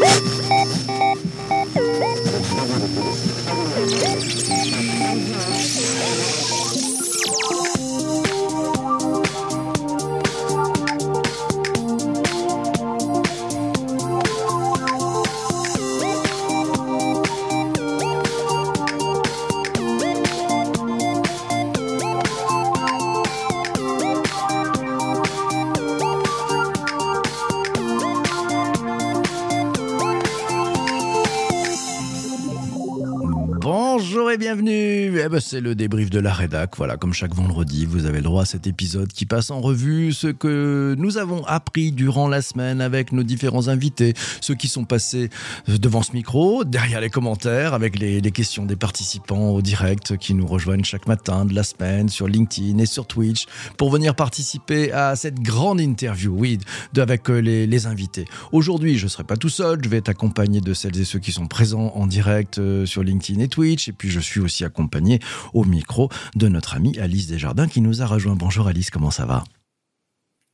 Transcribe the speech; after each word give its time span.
Woo! 0.00 0.39
C'est 35.50 35.60
le 35.60 35.74
débrief 35.74 36.10
de 36.10 36.20
la 36.20 36.32
rédac. 36.32 36.76
Voilà, 36.76 36.96
comme 36.96 37.12
chaque 37.12 37.34
vendredi, 37.34 37.84
vous 37.84 38.06
avez 38.06 38.18
le 38.18 38.22
droit 38.22 38.42
à 38.42 38.44
cet 38.44 38.68
épisode 38.68 39.12
qui 39.12 39.26
passe 39.26 39.50
en 39.50 39.60
revue 39.60 40.12
ce 40.12 40.28
que 40.28 40.94
nous 40.96 41.18
avons 41.18 41.44
appris 41.44 41.90
durant 41.90 42.28
la 42.28 42.40
semaine 42.40 42.80
avec 42.80 43.10
nos 43.10 43.24
différents 43.24 43.66
invités, 43.66 44.14
ceux 44.40 44.54
qui 44.54 44.68
sont 44.68 44.84
passés 44.84 45.28
devant 45.66 46.04
ce 46.04 46.12
micro, 46.12 46.62
derrière 46.62 47.00
les 47.00 47.10
commentaires, 47.10 47.74
avec 47.74 47.98
les, 47.98 48.22
questions 48.30 48.64
des 48.64 48.76
participants 48.76 49.50
au 49.50 49.60
direct 49.60 50.16
qui 50.18 50.34
nous 50.34 50.46
rejoignent 50.46 50.84
chaque 50.84 51.08
matin 51.08 51.44
de 51.44 51.52
la 51.52 51.64
semaine 51.64 52.08
sur 52.08 52.28
LinkedIn 52.28 52.78
et 52.78 52.86
sur 52.86 53.08
Twitch 53.08 53.46
pour 53.76 53.90
venir 53.90 54.14
participer 54.14 54.92
à 54.92 55.16
cette 55.16 55.40
grande 55.40 55.80
interview, 55.80 56.32
oui, 56.32 56.58
avec 56.96 57.28
euh, 57.28 57.40
les, 57.40 57.66
les 57.66 57.86
invités. 57.86 58.24
Aujourd'hui, 58.52 58.98
je 58.98 59.04
ne 59.06 59.08
serai 59.08 59.24
pas 59.24 59.36
tout 59.36 59.48
seul, 59.48 59.80
je 59.82 59.88
vais 59.88 59.96
être 59.96 60.10
accompagné 60.10 60.60
de 60.60 60.74
celles 60.74 60.96
et 61.00 61.04
ceux 61.04 61.18
qui 61.18 61.32
sont 61.32 61.48
présents 61.48 61.90
en 61.96 62.06
direct 62.06 62.58
euh, 62.58 62.86
sur 62.86 63.02
LinkedIn 63.02 63.40
et 63.40 63.48
Twitch, 63.48 63.88
et 63.88 63.92
puis 63.92 64.10
je 64.10 64.20
suis 64.20 64.38
aussi 64.38 64.64
accompagné 64.64 65.18
au 65.52 65.64
micro 65.64 66.08
de 66.34 66.48
notre 66.48 66.74
amie 66.74 66.98
Alice 66.98 67.26
Desjardins 67.26 67.68
qui 67.68 67.80
nous 67.80 68.02
a 68.02 68.06
rejoint. 68.06 68.34
Bonjour 68.36 68.66
Alice, 68.66 68.90
comment 68.90 69.10
ça 69.10 69.26
va? 69.26 69.44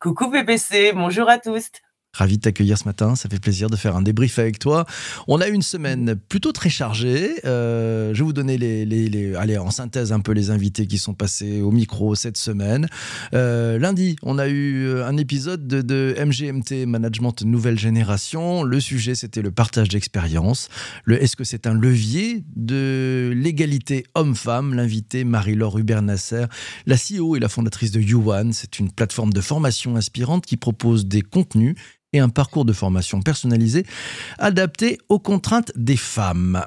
Coucou 0.01 0.31
PPC, 0.31 0.92
bonjour 0.95 1.29
à 1.29 1.39
tous. 1.39 1.70
Ravi 2.17 2.39
de 2.39 2.43
t'accueillir 2.43 2.79
ce 2.79 2.85
matin, 2.85 3.15
ça 3.15 3.29
fait 3.29 3.39
plaisir 3.39 3.69
de 3.69 3.77
faire 3.77 3.95
un 3.95 4.01
débrief 4.01 4.39
avec 4.39 4.59
toi. 4.59 4.87
On 5.29 5.43
a 5.43 5.49
une 5.49 5.61
semaine 5.61 6.17
plutôt 6.17 6.51
très 6.53 6.71
chargée. 6.71 7.33
Euh, 7.45 8.15
je 8.15 8.21
vais 8.21 8.25
vous 8.25 8.33
donner 8.33 8.57
les, 8.57 8.87
les, 8.87 9.35
allez, 9.35 9.59
en 9.59 9.71
synthèse 9.71 10.13
un 10.13 10.21
peu 10.21 10.33
les 10.33 10.51
invités 10.51 10.87
qui 10.87 10.97
sont 10.97 11.13
passés 11.13 11.61
au 11.61 11.71
micro 11.71 12.15
cette 12.15 12.39
semaine. 12.39 12.89
Euh, 13.35 13.79
lundi, 13.79 14.17
on 14.23 14.39
a 14.39 14.48
eu 14.48 14.98
un 15.03 15.19
épisode 15.19 15.67
de, 15.67 16.15
MGMT, 16.19 16.87
Management 16.87 17.43
Nouvelle 17.43 17.79
Génération. 17.79 18.63
Le 18.63 18.81
sujet, 18.81 19.15
c'était 19.15 19.43
le 19.43 19.51
partage 19.51 19.91
d'expérience. 19.91 20.70
Est-ce 21.11 21.37
que 21.37 21.45
c'est 21.45 21.67
un 21.67 21.75
levier 21.75 22.45
de 22.57 23.31
l'égalité 23.37 24.05
homme-femme? 24.15 24.73
L'invité 24.73 25.25
Marie-Laure 25.25 25.79
Hubert-Nasser, 25.79 26.47
la 26.87 26.97
CEO 26.97 27.37
et 27.37 27.41
la 27.41 27.51
fondatrice 27.51 27.91
de 27.91 28.01
YouOne. 28.01 28.55
C'est 28.55 28.79
une 28.79 28.91
plateforme 28.91 29.35
de 29.35 29.41
formation 29.43 29.97
inspirante 29.97 30.47
qui 30.47 30.57
propose 30.57 31.05
des 31.05 31.20
contenus 31.20 31.75
un 32.19 32.28
parcours 32.28 32.64
de 32.64 32.72
formation 32.72 33.20
personnalisé 33.20 33.84
adapté 34.39 34.98
aux 35.09 35.19
contraintes 35.19 35.72
des 35.77 35.97
femmes. 35.97 36.62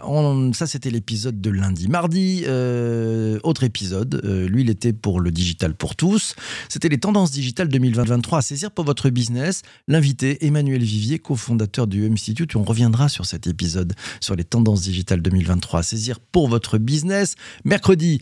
ça, 0.53 0.67
c'était 0.67 0.89
l'épisode 0.89 1.41
de 1.41 1.49
lundi. 1.49 1.87
Mardi, 1.87 2.43
euh, 2.47 3.39
autre 3.43 3.63
épisode. 3.63 4.21
Euh, 4.23 4.47
lui, 4.47 4.61
il 4.61 4.69
était 4.69 4.93
pour 4.93 5.19
le 5.19 5.31
digital 5.31 5.73
pour 5.73 5.95
tous. 5.95 6.35
C'était 6.67 6.89
les 6.89 6.99
tendances 6.99 7.31
digitales 7.31 7.69
2023 7.69 8.39
à 8.39 8.41
saisir 8.41 8.71
pour 8.71 8.85
votre 8.85 9.09
business. 9.09 9.61
L'invité, 9.87 10.45
Emmanuel 10.45 10.83
Vivier, 10.83 11.19
cofondateur 11.19 11.87
du 11.87 12.09
Institute. 12.09 12.55
On 12.55 12.63
reviendra 12.63 13.09
sur 13.09 13.25
cet 13.25 13.47
épisode 13.47 13.93
sur 14.19 14.35
les 14.35 14.43
tendances 14.43 14.81
digitales 14.81 15.21
2023 15.21 15.79
à 15.79 15.83
saisir 15.83 16.19
pour 16.19 16.47
votre 16.47 16.77
business. 16.77 17.35
Mercredi, 17.65 18.19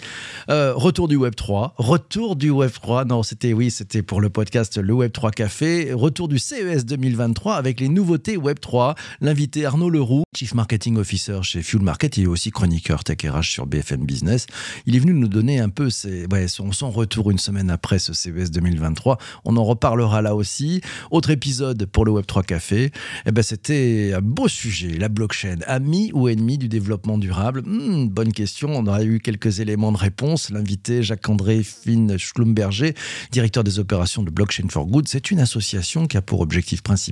euh, 0.50 0.74
retour 0.76 1.08
du 1.08 1.16
Web 1.16 1.36
3. 1.36 1.76
Retour 1.78 2.36
du 2.36 2.50
Web 2.50 2.72
3. 2.72 3.06
Non, 3.06 3.24
c'était, 3.24 3.54
oui, 3.54 3.72
c'était 3.72 4.02
pour 4.02 4.22
le 4.22 4.30
podcast 4.30 4.78
Le 4.78 4.94
Web 4.94 5.12
3 5.12 5.32
Café. 5.32 5.94
Retour 5.94 6.28
du 6.28 6.40
CES 6.40 6.86
2023. 6.86 7.17
2023 7.18 7.56
avec 7.56 7.80
les 7.80 7.90
nouveautés 7.90 8.38
Web3. 8.38 8.96
L'invité 9.22 9.66
Arnaud 9.66 9.90
Leroux, 9.90 10.24
Chief 10.36 10.54
Marketing 10.54 10.98
Officer 10.98 11.40
chez 11.42 11.64
Fuel 11.64 11.82
Market, 11.82 12.18
il 12.18 12.24
est 12.26 12.28
aussi 12.28 12.52
chroniqueur 12.52 13.04
Tech 13.04 13.18
RH 13.24 13.44
sur 13.44 13.66
BFM 13.66 14.06
Business. 14.06 14.46
Il 14.86 14.96
est 14.96 15.00
venu 15.00 15.14
nous 15.14 15.28
donner 15.28 15.60
un 15.60 15.70
peu 15.70 15.90
son, 15.90 16.92
retour 16.92 17.32
une 17.32 17.40
semaine 17.40 17.72
après 17.72 17.98
ce 17.98 18.14
CES 18.14 18.52
2023. 18.52 19.18
On 19.46 19.58
en 19.58 19.64
reparlera 19.64 20.22
là 20.22 20.36
aussi. 20.36 20.82
Autre 21.10 21.32
épisode 21.32 21.86
pour 21.88 22.06
le 22.06 22.12
Web3 22.12 22.46
Café. 22.46 22.92
Eh 23.26 23.32
ben, 23.32 23.42
C'était 23.42 24.14
un 24.16 24.22
beau 24.22 24.48
sujet, 24.48 24.98
la 24.98 25.10
blockchain. 25.10 25.58
Ami 25.66 26.12
ou 26.14 26.28
ennemi 26.28 26.60
du 26.60 26.68
développement 26.68 27.18
durable? 27.18 27.64
Hmm, 27.66 28.08
Bonne 28.10 28.32
question. 28.32 28.70
On 28.70 28.86
aurait 28.86 29.06
eu 29.06 29.20
quelques 29.20 29.60
éléments 29.60 29.92
de 29.92 29.98
réponse. 29.98 30.52
L'invité 30.52 31.02
Jacques-André 31.02 31.64
Finn 31.64 32.18
Schlumberger, 32.18 32.94
directeur 33.32 33.64
des 33.64 33.80
opérations 33.80 34.22
de 34.22 34.30
Blockchain 34.30 34.68
for 34.70 34.86
Good, 34.86 35.08
c'est 35.08 35.32
une 35.32 35.40
association 35.40 36.06
qui 36.06 36.18
a 36.18 36.22
pour 36.22 36.42
objectif 36.42 36.84
principal 36.84 37.07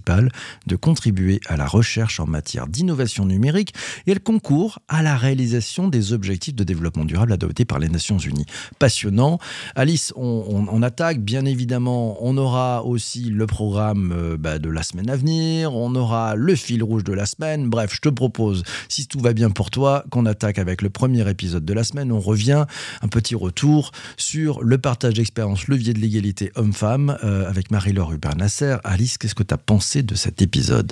de 0.68 0.76
contribuer 0.76 1.40
à 1.48 1.58
la 1.58 1.68
recherche 1.68 2.20
en 2.20 2.26
matière 2.26 2.68
d'innovation 2.68 3.26
numérique 3.26 3.74
et 4.08 4.12
elle 4.12 4.20
concourt 4.20 4.80
à 4.88 5.02
la 5.02 5.18
réalisation 5.18 5.88
des 5.88 6.14
objectifs 6.14 6.56
de 6.56 6.64
développement 6.64 7.06
durable 7.06 7.34
adoptés 7.34 7.66
par 7.66 7.80
les 7.80 7.90
Nations 7.90 8.18
Unies. 8.18 8.46
Passionnant. 8.80 9.40
Alice, 9.76 10.14
on, 10.16 10.82
attaque, 10.82 11.20
bien 11.20 11.46
évidemment, 11.46 12.18
on 12.22 12.38
aura 12.38 12.84
aussi 12.84 13.30
le 13.30 13.48
programme 13.48 14.14
euh, 14.16 14.38
bah, 14.38 14.60
de 14.60 14.70
la 14.70 14.84
semaine 14.84 15.10
à 15.10 15.16
venir, 15.16 15.74
on 15.74 15.96
aura 15.96 16.36
le 16.36 16.56
fil 16.56 16.84
rouge 16.84 17.04
de 17.04 17.14
la 17.14 17.26
semaine. 17.26 17.70
Bref, 17.70 17.94
je 17.94 18.02
te 18.02 18.10
propose, 18.10 18.64
si 18.90 19.08
tout 19.08 19.20
va 19.20 19.34
bien 19.34 19.50
pour 19.50 19.72
toi, 19.72 20.04
qu'on 20.10 20.26
attaque 20.26 20.60
avec 20.60 20.82
le 20.82 20.90
premier 20.90 21.28
épisode 21.30 21.66
de 21.66 21.74
la 21.74 21.84
semaine. 21.84 22.12
On 22.12 22.20
revient, 22.20 22.66
un 23.02 23.08
petit 23.08 23.36
retour 23.36 23.92
sur 24.18 24.64
le 24.64 24.78
partage 24.78 25.16
d'expérience 25.16 25.68
levier 25.68 25.94
de 25.94 26.00
l'égalité 26.00 26.52
homme-femme 26.56 27.18
euh, 27.24 27.50
avec 27.50 27.72
Marie-Laure 27.72 28.14
Hubert-Nasser. 28.14 28.78
Alice, 28.84 29.18
qu'est-ce 29.18 29.36
que 29.36 29.44
tu 29.44 29.54
as 29.54 29.58
pensé 29.58 29.75
de 29.78 30.16
cet 30.16 30.42
épisode 30.42 30.90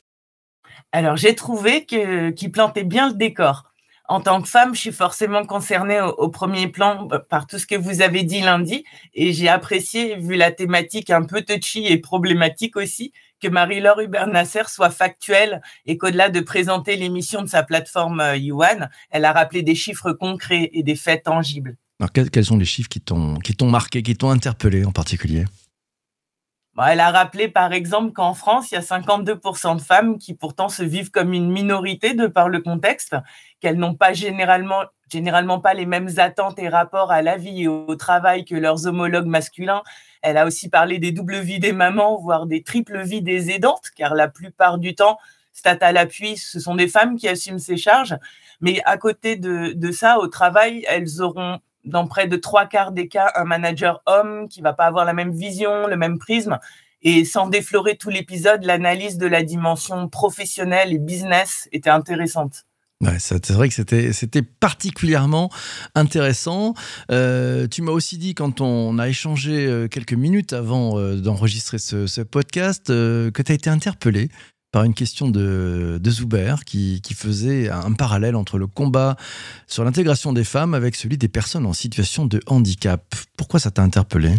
Alors, 0.92 1.18
j'ai 1.18 1.36
trouvé 1.36 1.86
qu'il 1.86 2.52
plantait 2.52 2.84
bien 2.84 3.10
le 3.10 3.16
décor. 3.16 3.64
En 4.10 4.20
tant 4.20 4.42
que 4.42 4.50
femme, 4.50 4.76
je 4.76 4.82
suis 4.82 4.92
forcément 4.92 5.46
concernée 5.46 6.02
au, 6.02 6.28
premier 6.28 6.68
plan 6.68 7.08
euh, 7.12 7.20
par 7.20 7.48
tout 7.48 7.58
ce 7.58 7.66
que 7.66 7.76
vous 7.76 8.02
avez 8.02 8.24
dit 8.24 8.42
lundi 8.42 8.84
et 9.14 9.32
j'ai 9.32 9.48
apprécié, 9.48 10.18
vu 10.18 10.36
la 10.36 10.52
thématique 10.52 11.10
un 11.10 11.24
peu 11.24 11.42
touchy 11.42 11.88
et 11.88 11.98
problématique 11.98 12.76
aussi, 12.76 13.14
que 13.42 13.48
Marie-Laure 13.48 14.02
Hubert-Nasser 14.02 14.64
soit 14.68 14.90
factuelle 14.90 15.62
et 15.86 15.98
qu'au-delà 15.98 16.30
de 16.30 16.42
présenter 16.42 16.98
l'émission 16.98 17.42
de 17.44 17.48
sa 17.48 17.64
plateforme 17.64 18.20
euh, 18.20 18.36
Yuan, 18.36 18.90
elle 19.10 19.24
a 19.24 19.32
rappelé 19.32 19.64
des 19.64 19.76
chiffres 19.76 20.12
concrets 20.12 20.70
et 20.74 20.84
des 20.84 20.96
faits 20.96 21.24
tangibles. 21.24 21.78
Alors, 22.00 22.12
quels 22.12 22.46
sont 22.46 22.58
les 22.58 22.66
chiffres 22.66 22.90
qui 22.90 23.00
t'ont 23.00 23.40
marqué, 23.70 24.04
qui 24.04 24.18
t'ont 24.18 24.32
interpellé 24.32 24.84
en 24.84 24.92
particulier? 24.92 25.46
Bah, 26.76 26.92
elle 26.92 27.00
a 27.00 27.12
rappelé 27.12 27.48
par 27.50 27.72
exemple 27.72 28.14
qu'en 28.14 28.34
France, 28.34 28.72
il 28.72 28.76
y 28.76 28.78
a 28.78 28.82
52% 28.82 29.76
de 29.76 29.82
femmes 29.82 30.18
qui 30.18 30.34
pourtant 30.34 30.70
se 30.70 30.82
vivent 30.82 31.12
comme 31.12 31.34
une 31.34 31.52
minorité 31.52 32.16
de 32.16 32.26
par 32.26 32.50
le 32.50 32.62
contexte, 32.62 33.16
qu'elles 33.60 33.78
n'ont 33.78 33.94
pas 33.94 34.14
généralement, 34.14 34.84
généralement 35.12 35.60
pas 35.60 35.76
les 35.76 35.86
mêmes 35.86 36.10
attentes 36.18 36.58
et 36.58 36.70
rapports 36.70 37.12
à 37.12 37.22
la 37.22 37.38
vie 37.38 37.64
et 37.64 37.68
au 37.68 37.96
travail 37.96 38.44
que 38.44 38.56
leurs 38.56 38.88
homologues 38.88 39.28
masculins. 39.28 39.84
Elle 40.24 40.38
a 40.38 40.46
aussi 40.48 40.70
parlé 40.70 40.98
des 40.98 41.12
doubles 41.12 41.40
vies 41.40 41.60
des 41.60 41.74
mamans, 41.74 42.18
voire 42.18 42.48
des 42.48 42.64
triples 42.64 43.02
vies 43.04 43.22
des 43.22 43.52
aidantes, 43.52 43.92
car 43.96 44.16
la 44.16 44.28
plupart 44.28 44.80
du 44.80 44.96
temps, 44.96 45.20
stat 45.54 45.78
à 45.82 45.92
l'appui, 45.92 46.38
ce 46.38 46.60
sont 46.60 46.74
des 46.74 46.88
femmes 46.88 47.18
qui 47.18 47.28
assument 47.28 47.60
ces 47.60 47.78
charges. 47.78 48.18
Mais 48.62 48.82
à 48.86 48.98
côté 48.98 49.36
de, 49.36 49.74
de 49.74 49.92
ça, 49.92 50.18
au 50.18 50.28
travail, 50.28 50.84
elles 50.88 51.22
auront 51.22 51.60
dans 51.86 52.08
près 52.08 52.28
de 52.28 52.36
trois 52.36 52.66
quarts 52.66 52.92
des 52.92 53.08
cas, 53.08 53.32
un 53.36 53.44
manager 53.44 54.02
homme 54.06 54.48
qui 54.50 54.62
va 54.62 54.74
pas 54.74 54.86
avoir 54.86 55.06
la 55.06 55.14
même 55.14 55.32
vision, 55.32 55.88
le 55.88 55.98
même 55.98 56.18
prisme. 56.18 56.60
Et 57.02 57.26
sans 57.26 57.48
déflorer 57.48 57.98
tout 57.98 58.10
l'épisode, 58.10 58.64
l'analyse 58.64 59.18
de 59.18 59.28
la 59.28 59.44
dimension 59.44 60.08
professionnelle 60.08 60.94
et 60.94 61.00
business 61.00 61.68
était 61.74 61.90
intéressante. 61.90 62.66
C'est 63.20 63.52
vrai 63.52 63.70
que 63.70 63.74
c'était, 63.74 64.42
particulièrement 64.42 65.50
intéressant. 65.96 66.74
Euh, 67.12 67.68
tu 67.68 67.82
m'as 67.82 67.92
aussi 67.92 68.18
dit, 68.18 68.34
quand 68.34 68.62
on 68.62 68.98
a 68.98 69.10
échangé 69.10 69.66
euh, 69.66 69.88
quelques 69.88 70.14
minutes 70.14 70.54
avant 70.54 70.98
euh, 70.98 71.18
d'enregistrer 71.18 71.80
ce, 71.80 72.08
ce 72.08 72.22
podcast, 72.22 72.88
que 72.88 73.42
tu 73.42 73.52
as 73.52 73.56
été 73.56 73.70
interpellé 73.70 74.30
par 74.74 74.84
une 74.84 74.96
question 74.96 75.30
de, 75.30 76.00
de 76.02 76.10
Zuber 76.10 76.56
qui, 76.66 77.00
faisait 77.16 77.70
un 77.70 77.94
parallèle 77.94 78.36
entre 78.36 78.58
le 78.58 78.66
combat 78.66 79.16
sur 79.68 79.84
l'intégration 79.84 80.34
des 80.34 80.44
femmes 80.44 80.74
avec 80.74 80.96
celui 80.96 81.16
des 81.18 81.28
personnes 81.28 81.68
en 81.68 81.74
situation 81.74 82.26
de 82.26 82.42
handicap. 82.48 83.04
Pourquoi 83.38 83.60
ça 83.60 83.70
t'a 83.70 83.84
interpellé? 83.84 84.32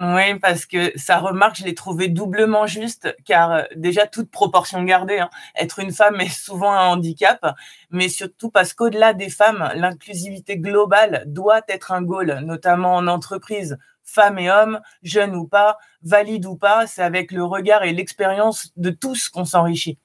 Oui, 0.00 0.40
parce 0.40 0.66
que 0.66 0.90
sa 0.96 1.18
remarque, 1.18 1.56
je 1.56 1.64
l'ai 1.64 1.74
trouvée 1.74 2.08
doublement 2.08 2.66
juste, 2.66 3.14
car 3.24 3.52
euh, 3.52 3.62
déjà 3.76 4.08
toute 4.08 4.28
proportion 4.28 4.82
gardée, 4.82 5.20
hein, 5.20 5.30
être 5.54 5.78
une 5.78 5.92
femme 5.92 6.20
est 6.20 6.28
souvent 6.28 6.72
un 6.72 6.88
handicap, 6.88 7.54
mais 7.90 8.08
surtout 8.08 8.50
parce 8.50 8.74
qu'au-delà 8.74 9.14
des 9.14 9.30
femmes, 9.30 9.70
l'inclusivité 9.76 10.58
globale 10.58 11.22
doit 11.26 11.60
être 11.68 11.92
un 11.92 12.02
goal, 12.02 12.40
notamment 12.44 12.96
en 12.96 13.06
entreprise, 13.06 13.78
femmes 14.04 14.38
et 14.38 14.50
hommes, 14.50 14.80
jeunes 15.02 15.34
ou 15.34 15.46
pas, 15.46 15.78
valides 16.02 16.46
ou 16.46 16.56
pas, 16.56 16.86
c'est 16.86 17.02
avec 17.02 17.32
le 17.32 17.44
regard 17.44 17.82
et 17.84 17.92
l'expérience 17.92 18.72
de 18.76 18.90
tous 18.90 19.28
qu'on 19.28 19.44
s'enrichit. 19.44 19.98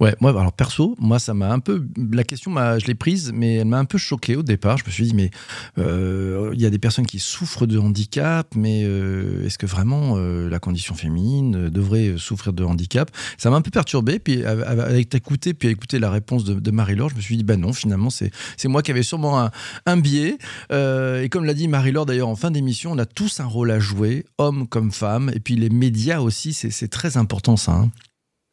Ouais, 0.00 0.16
moi, 0.20 0.30
alors 0.30 0.52
perso, 0.52 0.96
moi, 0.98 1.18
ça 1.18 1.34
m'a 1.34 1.52
un 1.52 1.60
peu. 1.60 1.86
La 2.10 2.24
question, 2.24 2.54
je 2.78 2.86
l'ai 2.86 2.94
prise, 2.94 3.32
mais 3.34 3.56
elle 3.56 3.66
m'a 3.66 3.78
un 3.78 3.84
peu 3.84 3.98
choqué 3.98 4.34
au 4.34 4.42
départ. 4.42 4.78
Je 4.78 4.84
me 4.86 4.90
suis 4.90 5.04
dit, 5.04 5.14
mais 5.14 5.30
euh, 5.78 6.50
il 6.54 6.60
y 6.60 6.64
a 6.64 6.70
des 6.70 6.78
personnes 6.78 7.06
qui 7.06 7.18
souffrent 7.18 7.66
de 7.66 7.78
handicap, 7.78 8.54
mais 8.56 8.82
euh, 8.84 9.44
est-ce 9.44 9.58
que 9.58 9.66
vraiment 9.66 10.14
euh, 10.16 10.48
la 10.48 10.58
condition 10.58 10.94
féminine 10.94 11.68
devrait 11.68 12.14
souffrir 12.16 12.54
de 12.54 12.64
handicap? 12.64 13.10
Ça 13.36 13.50
m'a 13.50 13.56
un 13.56 13.60
peu 13.60 13.70
perturbé. 13.70 14.18
Puis, 14.18 14.42
avec 14.44 15.14
écouté, 15.14 15.52
puis 15.52 15.68
écouter 15.68 15.98
la 15.98 16.10
réponse 16.10 16.44
de, 16.44 16.70
Marie-Laure, 16.70 17.10
je 17.10 17.16
me 17.16 17.20
suis 17.20 17.36
dit, 17.36 17.44
ben 17.44 17.60
non, 17.60 17.72
finalement, 17.74 18.08
c'est 18.10 18.30
moi 18.64 18.82
qui 18.82 18.90
avais 18.90 19.02
sûrement 19.02 19.40
un, 19.40 19.50
un 19.84 19.96
biais. 19.98 20.38
et 20.70 21.28
comme 21.30 21.44
l'a 21.44 21.54
dit 21.54 21.68
Marie-Laure, 21.68 22.06
d'ailleurs, 22.06 22.28
en 22.28 22.36
fin 22.36 22.50
d'émission, 22.50 22.92
on 22.92 22.98
a 22.98 23.06
tous 23.06 23.38
un 23.40 23.46
rôle 23.46 23.70
à 23.70 23.80
jouer, 23.80 24.24
hommes 24.38 24.66
comme 24.66 24.92
femmes. 24.92 25.30
Et 25.34 25.40
puis, 25.40 25.56
les 25.56 25.68
médias 25.68 26.20
aussi, 26.20 26.54
c'est 26.54 26.88
très 26.88 27.18
important, 27.18 27.56
ça. 27.58 27.72
Hein. 27.72 27.90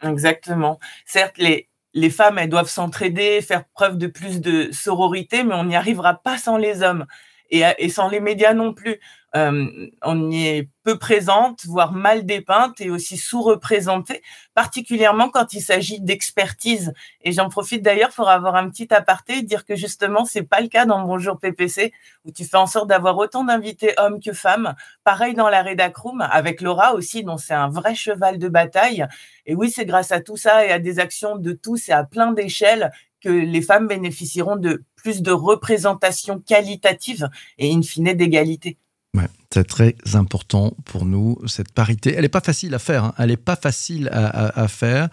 Exactement. 0.04 0.80
Certes, 1.06 1.38
les, 1.38 1.70
les 1.94 2.10
femmes, 2.10 2.38
elles 2.40 2.50
doivent 2.50 2.70
s'entraider, 2.70 3.42
faire 3.42 3.66
preuve 3.74 3.98
de 3.98 4.08
plus 4.08 4.42
de 4.42 4.72
sororité, 4.72 5.44
mais 5.44 5.54
on 5.56 5.66
n'y 5.66 5.76
arrivera 5.76 6.16
pas 6.16 6.38
sans 6.38 6.58
les 6.58 6.82
hommes 6.82 7.06
et, 7.52 7.64
et 7.78 7.90
sans 7.90 8.10
les 8.10 8.20
médias 8.20 8.54
non 8.54 8.74
plus. 8.74 9.00
Euh, 9.34 9.90
on 10.02 10.30
y 10.30 10.48
est 10.48 10.70
peu 10.84 10.98
présente, 10.98 11.66
voire 11.66 11.94
mal 11.94 12.26
dépeinte 12.26 12.82
et 12.82 12.90
aussi 12.90 13.16
sous-représentée, 13.16 14.22
particulièrement 14.56 15.30
quand 15.30 15.54
il 15.54 15.62
s'agit 15.62 16.02
d'expertise. 16.02 16.94
Et 17.22 17.32
j'en 17.32 17.48
profite 17.48 17.82
d'ailleurs 17.82 18.10
pour 18.10 18.30
avoir 18.30 18.56
un 18.56 18.70
petit 18.70 18.94
aparté 18.94 19.38
et 19.38 19.42
dire 19.42 19.66
que 19.66 19.76
justement, 19.76 20.26
c'est 20.26 20.44
pas 20.44 20.60
le 20.60 20.68
cas 20.68 20.86
dans 20.86 21.02
Bonjour 21.06 21.40
PPC, 21.40 21.94
où 22.26 22.32
tu 22.32 22.44
fais 22.44 22.58
en 22.58 22.68
sorte 22.68 22.90
d'avoir 22.90 23.18
autant 23.18 23.44
d'invités 23.46 23.94
hommes 23.98 24.20
que 24.20 24.34
femmes. 24.34 24.76
Pareil 25.04 25.34
dans 25.34 25.50
la 25.50 25.64
Redacroom, 25.64 26.22
avec 26.22 26.60
Laura 26.60 26.94
aussi, 26.94 27.24
dont 27.24 27.38
c'est 27.38 27.54
un 27.54 27.70
vrai 27.70 27.96
cheval 27.96 28.38
de 28.38 28.50
bataille. 28.50 29.06
Et 29.46 29.56
oui, 29.56 29.72
c'est 29.72 29.86
grâce 29.86 30.12
à 30.12 30.20
tout 30.20 30.38
ça 30.38 30.66
et 30.66 30.72
à 30.72 30.80
des 30.80 31.00
actions 31.00 31.38
de 31.38 31.54
tous 31.54 31.88
et 31.88 31.94
à 31.94 32.04
plein 32.04 32.34
d'échelles 32.34 32.92
que 33.22 33.30
les 33.30 33.62
femmes 33.62 33.88
bénéficieront 33.88 34.56
de 34.56 34.84
plus 35.02 35.22
de 35.22 35.32
représentation 35.32 36.40
qualitative 36.40 37.30
et 37.58 37.74
in 37.74 37.82
fine 37.82 38.14
d'égalité. 38.14 38.78
Ouais, 39.14 39.28
c'est 39.54 39.66
très 39.66 39.94
important 40.14 40.74
pour 40.86 41.04
nous, 41.04 41.38
cette 41.46 41.74
parité. 41.74 42.14
Elle 42.16 42.22
n'est 42.22 42.30
pas 42.30 42.40
facile 42.40 42.74
à 42.74 42.80
faire. 42.80 43.04
Hein. 43.04 43.14
Elle 43.18 43.28
n'est 43.28 43.36
pas 43.36 43.58
facile 43.58 44.08
à, 44.10 44.68
faire. 44.70 45.10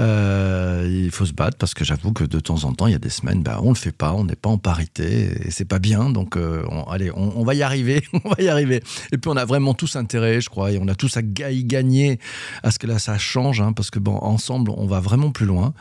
Euh, 0.00 1.04
il 1.04 1.12
faut 1.12 1.26
se 1.26 1.32
battre 1.32 1.56
parce 1.56 1.72
que 1.72 1.84
j'avoue 1.84 2.12
que 2.12 2.24
de 2.24 2.40
temps 2.40 2.64
en 2.64 2.72
temps, 2.72 2.88
il 2.88 2.92
y 2.92 2.96
a 2.96 2.98
des 2.98 3.08
semaines, 3.08 3.44
bah, 3.44 3.60
on 3.60 3.66
ne 3.66 3.68
le 3.68 3.76
fait 3.76 3.92
pas, 3.92 4.12
on 4.14 4.24
n'est 4.24 4.34
pas 4.34 4.48
en 4.48 4.58
parité 4.58 5.46
et 5.46 5.52
c'est 5.52 5.64
pas 5.64 5.78
bien. 5.78 6.10
Donc, 6.10 6.36
euh, 6.36 6.64
allez, 6.90 7.12
on, 7.14 7.44
va 7.44 7.54
y 7.54 7.62
arriver. 7.62 8.02
on 8.24 8.28
va 8.28 8.42
y 8.42 8.48
arriver. 8.48 8.82
Et 9.12 9.18
puis, 9.18 9.30
on 9.30 9.36
a 9.36 9.44
vraiment 9.44 9.74
tous 9.74 9.94
intérêt, 9.94 10.40
je 10.40 10.48
crois, 10.48 10.72
et 10.72 10.78
on 10.82 10.88
a 10.88 10.96
tous 10.96 11.16
à 11.16 11.20
y 11.52 11.64
gagner 11.64 12.18
à 12.64 12.72
ce 12.72 12.80
que 12.80 12.88
là, 12.88 12.98
ça 12.98 13.16
change 13.16 13.60
hein, 13.60 13.72
parce 13.72 13.90
que, 13.90 14.00
ensemble, 14.08 14.72
on 14.76 14.88
va 14.88 14.98
vraiment 14.98 15.30
plus 15.30 15.46
loin. 15.46 15.72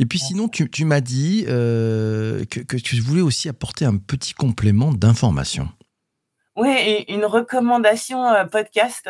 Et 0.00 0.06
puis, 0.06 0.18
sinon, 0.18 0.48
tu, 0.48 0.84
m'as 0.84 1.00
dit 1.00 1.44
euh, 1.46 2.44
que, 2.46 2.58
que 2.58 2.76
tu 2.76 2.98
voulais 2.98 3.22
aussi 3.22 3.48
apporter 3.48 3.84
un 3.84 3.96
petit 3.96 4.34
complément 4.34 4.92
d'information. 4.92 5.68
Oui, 6.54 7.06
une 7.08 7.24
recommandation 7.24 8.26
euh, 8.26 8.44
podcast 8.44 9.08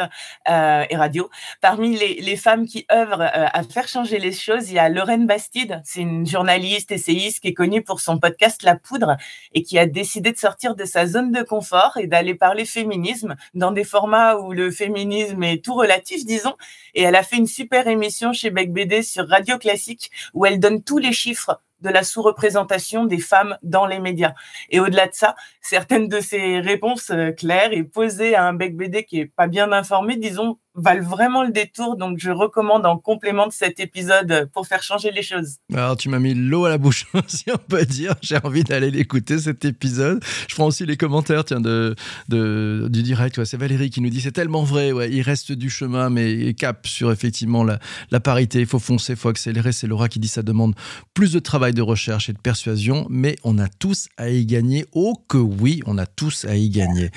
euh, 0.49 0.85
et 0.89 0.97
radio. 0.97 1.29
Parmi 1.61 1.97
les, 1.97 2.21
les 2.21 2.37
femmes 2.37 2.69
qui 2.69 2.87
œuvrent 2.93 3.21
euh, 3.21 3.47
à 3.53 3.65
faire 3.65 3.89
changer 3.89 4.21
les 4.21 4.31
choses, 4.31 4.71
il 4.71 4.75
y 4.75 4.79
a 4.79 4.89
Lorraine 4.89 5.27
Bastide. 5.27 5.83
C'est 5.85 6.03
une 6.03 6.25
journaliste 6.25 6.93
essayiste 6.93 7.41
qui 7.41 7.49
est 7.49 7.53
connue 7.53 7.83
pour 7.83 8.01
son 8.01 8.21
podcast 8.21 8.63
La 8.63 8.77
Poudre 8.77 9.17
et 9.55 9.65
qui 9.65 9.77
a 9.77 9.87
décidé 9.87 10.31
de 10.31 10.39
sortir 10.39 10.77
de 10.77 10.85
sa 10.85 11.05
zone 11.09 11.33
de 11.33 11.43
confort 11.43 11.97
et 11.97 12.07
d'aller 12.07 12.37
parler 12.37 12.65
féminisme 12.65 13.35
dans 13.55 13.73
des 13.73 13.83
formats 13.83 14.37
où 14.37 14.53
le 14.53 14.71
féminisme 14.71 15.43
est 15.43 15.65
tout 15.65 15.75
relatif, 15.75 16.25
disons. 16.25 16.55
Et 16.95 17.03
elle 17.03 17.17
a 17.17 17.25
fait 17.25 17.39
une 17.39 17.49
super 17.49 17.89
émission 17.89 18.33
chez 18.33 18.51
Bec 18.51 18.73
BD 18.73 19.03
sur 19.03 19.29
Radio 19.29 19.59
Classique 19.59 20.13
où 20.33 20.47
elle 20.47 20.61
donne 20.61 20.85
tous 20.85 20.99
les 20.99 21.13
chiffres 21.13 21.61
de 21.83 21.91
la 21.91 22.03
sous-représentation 22.03 23.05
des 23.05 23.19
femmes 23.19 23.59
dans 23.63 23.87
les 23.87 23.99
médias. 23.99 24.35
Et 24.71 24.81
au-delà 24.81 25.07
de 25.07 25.15
ça, 25.15 25.35
certaines 25.61 26.09
de 26.09 26.21
ces 26.21 26.61
réponses 26.61 27.11
euh, 27.11 27.33
claires 27.33 27.73
et 27.73 27.83
posées 27.83 28.35
à 28.35 28.45
un 28.45 28.55
bec 28.55 28.77
BD 28.77 29.05
qui 29.05 29.21
est 29.21 29.27
pas 29.27 29.47
bien 29.47 29.73
informé, 29.73 30.17
disons, 30.17 30.59
valent 30.75 31.07
vraiment 31.07 31.43
le 31.43 31.51
détour. 31.51 31.97
Donc, 31.97 32.19
je 32.19 32.31
recommande 32.31 32.87
en 32.87 32.99
complément 32.99 33.47
de 33.47 33.53
cet 33.53 33.81
épisode 33.81 34.49
pour 34.53 34.67
faire 34.67 34.83
changer 34.83 35.11
les 35.11 35.23
choses. 35.23 35.57
Alors, 35.73 35.97
tu 35.97 36.09
m'as 36.09 36.19
mis 36.19 36.35
l'eau 36.35 36.65
à 36.65 36.71
la 36.71 36.79
bouche, 36.79 37.07
si 37.27 37.45
on 37.53 37.59
peut 37.59 37.85
dire. 37.85 38.15
J'ai 38.23 38.39
envie 38.43 38.65
d'aller 38.65 38.91
l'écouter, 38.91 39.39
cet 39.39 39.65
épisode. 39.65 40.23
Je 40.49 40.55
prends 40.55 40.67
aussi 40.67 40.87
les 40.87 40.97
commentaires 40.97 41.45
tiens, 41.45 41.61
de, 41.61 41.95
du 42.29 43.03
direct. 43.03 43.45
c'est 43.45 43.57
Valérie 43.57 43.91
qui 43.91 44.01
nous 44.01 44.11
dit 44.11 44.21
c'est 44.21 44.33
tellement 44.33 44.65
vrai. 44.65 44.93
Ouais, 44.93 45.11
il 45.11 45.23
reste 45.23 45.53
du 45.53 45.71
chemin, 45.71 46.11
mais 46.11 46.55
cap 46.55 46.87
sur 46.87 47.13
effectivement 47.13 47.65
la, 47.65 47.79
la 48.11 48.21
parité. 48.21 48.61
Il 48.61 48.67
faut 48.67 48.79
foncer, 48.79 49.13
il 49.13 49.19
faut 49.19 49.29
accélérer. 49.29 49.73
C'est 49.73 49.87
Laura 49.87 50.09
qui 50.09 50.19
dit 50.19 50.29
ça 50.29 50.43
demande 50.43 50.75
plus 51.15 51.33
de 51.33 51.39
travail 51.39 51.75
de 51.75 51.83
recherche 51.83 52.29
et 52.29 52.33
de 52.33 52.39
persuasion, 52.39 53.07
mais 53.11 53.37
on 53.45 53.59
a 53.59 53.69
tous 53.69 54.09
à 54.17 54.31
y 54.31 54.47
gagner. 54.47 54.87
Oh 54.93 55.15
que 55.29 55.39
oui, 55.39 55.83
on 55.87 55.99
a 55.99 56.07
tous 56.07 56.45
à 56.45 56.57
y 56.57 56.71
gagner. 56.71 57.11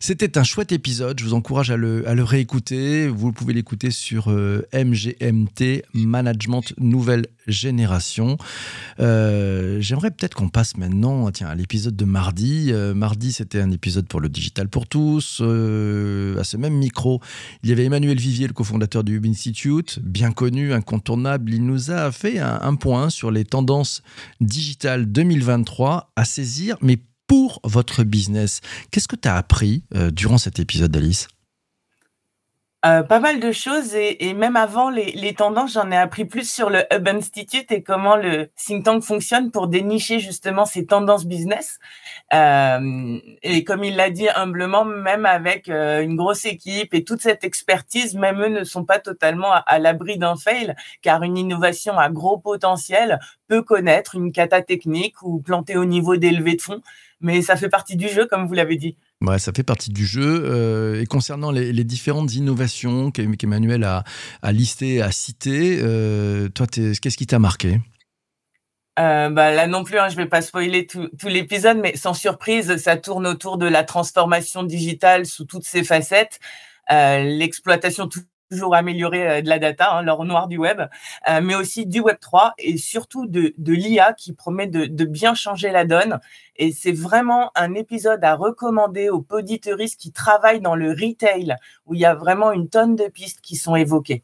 C'était 0.00 0.38
un 0.38 0.44
chouette 0.44 0.72
épisode. 0.72 1.18
Je 1.18 1.24
vous 1.24 1.34
encourage 1.34 1.70
à 1.70 1.76
le, 1.76 2.08
à 2.08 2.14
le 2.14 2.24
réécouter. 2.24 2.91
Vous 2.92 3.32
pouvez 3.32 3.54
l'écouter 3.54 3.90
sur 3.90 4.30
euh, 4.30 4.66
MGMT, 4.74 5.84
Management 5.94 6.74
Nouvelle 6.78 7.26
Génération. 7.46 8.36
Euh, 9.00 9.78
j'aimerais 9.80 10.10
peut-être 10.10 10.34
qu'on 10.34 10.48
passe 10.48 10.76
maintenant 10.76 11.30
tiens, 11.30 11.48
à 11.48 11.54
l'épisode 11.54 11.96
de 11.96 12.04
mardi. 12.04 12.68
Euh, 12.70 12.94
mardi, 12.94 13.32
c'était 13.32 13.60
un 13.60 13.70
épisode 13.70 14.06
pour 14.06 14.20
le 14.20 14.28
Digital 14.28 14.68
pour 14.68 14.86
tous. 14.86 15.40
à 15.40 16.44
ce 16.44 16.56
même 16.56 16.74
micro, 16.74 17.20
il 17.62 17.70
y 17.70 17.72
avait 17.72 17.84
Emmanuel 17.84 18.18
Vivier, 18.18 18.46
le 18.46 18.52
cofondateur 18.52 19.04
du 19.04 19.16
Hub 19.16 19.26
Institute, 19.26 19.98
bien 20.02 20.32
connu, 20.32 20.72
incontournable. 20.72 21.54
Il 21.54 21.64
nous 21.64 21.90
a 21.90 22.12
fait 22.12 22.38
un, 22.38 22.74
point 22.74 23.10
sur 23.10 23.30
les 23.30 23.44
tendances 23.44 24.02
digitales 24.40 25.06
2023 25.06 26.12
à 26.16 26.24
saisir, 26.24 26.76
mais 26.80 26.98
pour 27.26 27.60
votre 27.64 28.04
business. 28.04 28.60
Qu'est-ce 28.90 29.08
que 29.08 29.16
tu 29.16 29.28
as 29.28 29.36
appris 29.36 29.82
durant 30.12 30.38
cet 30.38 30.58
épisode, 30.58 30.90
d'Alice 30.90 31.28
euh, 32.84 33.04
pas 33.04 33.20
mal 33.20 33.38
de 33.38 33.52
choses 33.52 33.94
et, 33.94 34.28
et 34.28 34.34
même 34.34 34.56
avant 34.56 34.90
les, 34.90 35.12
les 35.12 35.34
tendances, 35.34 35.74
j'en 35.74 35.90
ai 35.92 35.96
appris 35.96 36.24
plus 36.24 36.50
sur 36.50 36.68
le 36.68 36.82
Hub 36.92 37.06
Institute 37.06 37.70
et 37.70 37.84
comment 37.84 38.16
le 38.16 38.50
think 38.56 38.84
tank 38.84 39.04
fonctionne 39.04 39.52
pour 39.52 39.68
dénicher 39.68 40.18
justement 40.18 40.66
ces 40.66 40.84
tendances 40.84 41.24
business. 41.24 41.78
Euh, 42.34 43.18
et 43.42 43.62
comme 43.62 43.84
il 43.84 43.94
l'a 43.94 44.10
dit 44.10 44.28
humblement, 44.34 44.84
même 44.84 45.26
avec 45.26 45.68
euh, 45.68 46.02
une 46.02 46.16
grosse 46.16 46.44
équipe 46.44 46.92
et 46.92 47.04
toute 47.04 47.20
cette 47.20 47.44
expertise, 47.44 48.16
même 48.16 48.42
eux 48.42 48.48
ne 48.48 48.64
sont 48.64 48.84
pas 48.84 48.98
totalement 48.98 49.52
à, 49.52 49.78
l'abri 49.78 50.18
d'un 50.18 50.34
fail, 50.34 50.74
car 51.02 51.22
une 51.22 51.38
innovation 51.38 51.96
à 51.98 52.10
gros 52.10 52.38
potentiel 52.38 53.20
peut 53.46 53.62
connaître 53.62 54.16
une 54.16 54.32
cata 54.32 54.60
technique 54.60 55.22
ou 55.22 55.40
planter 55.40 55.76
au 55.76 55.84
niveau 55.84 56.16
des 56.16 56.32
levées 56.32 56.56
de 56.56 56.62
fonds. 56.62 56.82
Mais 57.20 57.42
ça 57.42 57.54
fait 57.54 57.68
partie 57.68 57.96
du 57.96 58.08
jeu, 58.08 58.26
comme 58.26 58.46
vous 58.48 58.54
l'avez 58.54 58.76
dit. 58.76 58.96
Ouais, 59.22 59.38
ça 59.38 59.52
fait 59.54 59.62
partie 59.62 59.90
du 59.90 60.04
jeu. 60.04 60.42
Euh, 60.44 61.00
et 61.00 61.06
concernant 61.06 61.52
les, 61.52 61.84
différentes 61.84 62.34
innovations 62.34 63.10
qu'Emmanuel 63.12 63.84
a, 63.84 64.02
a 64.42 64.52
listées, 64.52 65.00
a 65.00 65.12
citées, 65.12 65.78
euh, 65.80 66.48
toi, 66.48 66.66
qu'est-ce 66.66 67.16
qui 67.16 67.26
t'a 67.26 67.38
marqué? 67.38 67.80
Euh, 68.98 69.30
bah, 69.30 69.52
là 69.52 69.66
non 69.68 69.84
plus, 69.84 69.98
hein, 69.98 70.08
je 70.08 70.16
vais 70.16 70.26
pas 70.26 70.42
spoiler 70.42 70.86
tout, 70.86 71.08
tout 71.18 71.28
l'épisode, 71.28 71.78
mais 71.78 71.96
sans 71.96 72.14
surprise, 72.14 72.76
ça 72.76 72.96
tourne 72.96 73.26
autour 73.26 73.58
de 73.58 73.66
la 73.66 73.84
transformation 73.84 74.64
digitale 74.64 75.24
sous 75.24 75.44
toutes 75.44 75.64
ses 75.64 75.84
facettes, 75.84 76.40
l'exploitation 76.90 78.08
toujours 78.52 78.74
améliorée 78.74 79.42
de 79.42 79.48
la 79.48 79.58
data, 79.58 79.94
hein, 79.94 80.02
l'or 80.02 80.24
noir 80.24 80.48
du 80.48 80.58
web, 80.58 80.82
mais 81.42 81.54
aussi 81.54 81.86
du 81.86 82.00
Web 82.00 82.18
3 82.20 82.54
et 82.58 82.76
surtout 82.76 83.26
de, 83.26 83.54
l'IA 83.66 84.12
qui 84.12 84.32
promet 84.32 84.66
de, 84.66 84.86
de, 84.86 85.04
bien 85.04 85.34
changer 85.34 85.70
la 85.70 85.84
donne 85.84 86.20
et 86.56 86.72
c'est 86.72 86.92
vraiment 86.92 87.50
un 87.54 87.74
épisode 87.74 88.22
à 88.24 88.34
recommander 88.34 89.08
aux 89.08 89.22
poditeuristes 89.22 89.98
qui 90.00 90.12
travaillent 90.12 90.60
dans 90.60 90.76
le 90.76 90.90
retail, 90.90 91.56
où 91.86 91.94
il 91.94 92.00
y 92.00 92.04
a 92.04 92.14
vraiment 92.14 92.52
une 92.52 92.68
tonne 92.68 92.94
de 92.94 93.08
pistes 93.08 93.40
qui 93.40 93.56
sont 93.56 93.74
évoquées. 93.74 94.22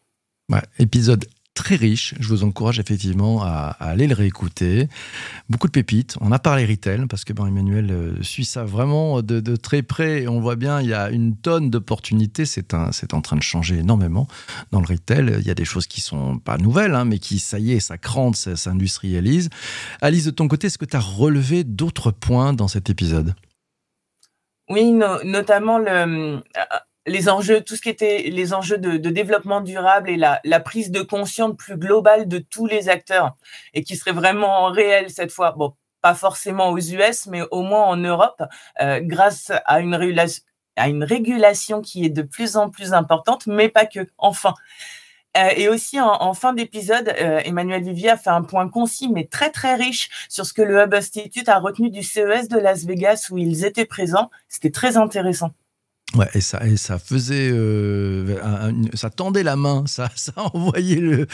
Ouais, 0.50 0.62
épisode 0.78 1.24
très 1.58 1.74
riche. 1.74 2.14
Je 2.20 2.28
vous 2.28 2.44
encourage 2.44 2.78
effectivement 2.78 3.42
à, 3.42 3.76
aller 3.80 4.06
le 4.06 4.14
réécouter. 4.14 4.88
Beaucoup 5.50 5.66
de 5.66 5.72
pépites. 5.72 6.16
On 6.20 6.30
a 6.30 6.38
parlé 6.38 6.64
retail 6.64 7.06
parce 7.06 7.24
que 7.24 7.32
ben, 7.32 7.46
Emmanuel 7.46 7.90
euh, 7.90 8.22
suit 8.22 8.44
ça 8.44 8.64
vraiment 8.64 9.22
de, 9.22 9.56
très 9.56 9.82
près. 9.82 10.28
On 10.28 10.40
voit 10.40 10.54
bien, 10.54 10.80
il 10.80 10.88
y 10.88 10.94
a 10.94 11.10
une 11.10 11.36
tonne 11.36 11.68
d'opportunités. 11.68 12.46
C'est 12.46 12.72
en 12.72 13.20
train 13.20 13.36
de 13.36 13.42
changer 13.42 13.78
énormément 13.78 14.28
dans 14.70 14.80
le 14.80 14.86
retail. 14.86 15.36
Il 15.40 15.46
y 15.46 15.50
a 15.50 15.54
des 15.54 15.64
choses 15.64 15.88
qui 15.88 16.00
sont 16.00 16.38
pas 16.38 16.58
nouvelles, 16.58 16.94
hein, 16.94 17.04
mais 17.04 17.18
qui, 17.18 17.40
ça 17.40 17.58
y 17.58 17.72
est, 17.72 17.80
ça 17.80 17.98
crante, 17.98 18.36
ça 18.36 18.54
s'industrialise. 18.54 19.50
Alice, 20.00 20.24
de 20.24 20.30
ton 20.30 20.46
côté, 20.46 20.68
est-ce 20.68 20.78
que 20.78 20.84
tu 20.84 20.96
as 20.96 21.00
relevé 21.00 21.64
d'autres 21.64 22.12
points 22.12 22.52
dans 22.52 22.68
cet 22.68 22.88
épisode? 22.88 23.34
Oui, 24.70 24.92
notamment 24.92 25.78
le, 25.78 26.40
les 27.08 27.28
enjeux, 27.28 27.62
tout 27.62 27.76
ce 27.76 27.82
qui 27.82 27.88
était 27.88 28.24
les 28.30 28.54
enjeux 28.54 28.78
de, 28.78 28.96
développement 29.10 29.60
durable 29.60 30.10
et 30.10 30.16
la, 30.16 30.60
prise 30.60 30.90
de 30.90 31.02
conscience 31.02 31.56
plus 31.56 31.76
globale 31.76 32.28
de 32.28 32.38
tous 32.38 32.66
les 32.66 32.88
acteurs 32.88 33.36
et 33.74 33.82
qui 33.82 33.96
serait 33.96 34.12
vraiment 34.12 34.66
réel 34.66 35.10
cette 35.10 35.32
fois. 35.32 35.52
Bon, 35.52 35.74
pas 36.02 36.14
forcément 36.14 36.70
aux 36.70 36.78
US, 36.78 37.26
mais 37.26 37.42
au 37.50 37.62
moins 37.62 37.84
en 37.84 37.96
Europe, 37.96 38.42
euh, 38.80 39.00
grâce 39.02 39.50
à 39.64 39.80
une, 39.80 39.94
régulation, 39.94 40.42
à 40.76 40.88
une 40.88 41.02
régulation 41.02 41.80
qui 41.80 42.04
est 42.04 42.10
de 42.10 42.22
plus 42.22 42.56
en 42.56 42.70
plus 42.70 42.92
importante, 42.92 43.46
mais 43.46 43.68
pas 43.68 43.86
que. 43.86 44.00
Enfin, 44.18 44.54
et 45.56 45.68
aussi 45.68 46.00
en, 46.00 46.34
fin 46.34 46.52
d'épisode, 46.52 47.14
Emmanuel 47.16 47.84
Vivier 47.84 48.10
a 48.10 48.16
fait 48.16 48.30
un 48.30 48.42
point 48.42 48.68
concis 48.68 49.08
mais 49.08 49.26
très 49.26 49.50
très 49.50 49.76
riche 49.76 50.08
sur 50.28 50.44
ce 50.44 50.52
que 50.52 50.62
le 50.62 50.82
Hub 50.82 50.92
Institute 50.94 51.48
a 51.48 51.60
retenu 51.60 51.90
du 51.90 52.02
CES 52.02 52.48
de 52.48 52.58
Las 52.58 52.84
Vegas 52.84 53.28
où 53.30 53.38
ils 53.38 53.64
étaient 53.64 53.84
présents. 53.84 54.30
C'était 54.48 54.72
très 54.72 54.96
intéressant. 54.96 55.52
Ouais, 56.14 56.26
et 56.32 56.40
ça, 56.40 56.66
et 56.66 56.78
ça 56.78 56.98
faisait, 56.98 57.50
euh, 57.52 58.72
ça 58.94 59.10
tendait 59.10 59.42
la 59.42 59.56
main, 59.56 59.84
ça, 59.86 60.10
ça 60.16 60.32
envoyait 60.36 61.00
le, 61.00 61.26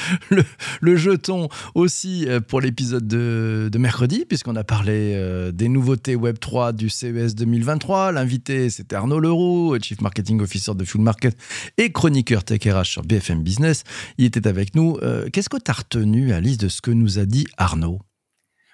le, 0.81 0.97
jeton 0.97 1.49
aussi 1.77 2.29
euh, 2.29 2.41
pour 2.41 2.61
l'épisode 2.61 3.07
de, 3.07 3.69
de, 3.71 3.79
mercredi, 3.79 4.25
puisqu'on 4.29 4.57
a 4.57 4.65
parlé 4.65 5.13
euh, 5.15 5.53
des 5.53 5.69
nouveautés 5.69 6.17
Web 6.17 6.41
3 6.41 6.73
du 6.73 6.91
CES 6.91 7.37
2023. 7.37 8.11
L'invité, 8.11 8.69
c'était 8.69 8.97
Arnaud 8.97 9.21
Leroux, 9.21 9.79
Chief 9.81 10.01
Marketing 10.01 10.41
Officer 10.41 10.75
de 10.75 10.85
Full 10.85 11.03
Market 11.03 11.37
et 11.79 11.93
chroniqueur 11.93 12.43
Tech 12.43 12.61
RH 12.67 12.85
sur 12.87 13.03
BFM 13.03 13.45
Business. 13.45 13.85
Il 14.19 14.25
était 14.25 14.49
avec 14.49 14.75
nous. 14.75 14.99
Qu'est-ce 15.33 15.49
que 15.49 15.57
tu 15.57 15.71
as 15.71 15.75
retenu, 15.75 16.33
Alice, 16.33 16.59
de 16.59 16.69
ce 16.69 16.81
que 16.83 16.91
nous 16.91 17.21
a 17.21 17.27
dit 17.27 17.47
Arnaud? 17.59 18.01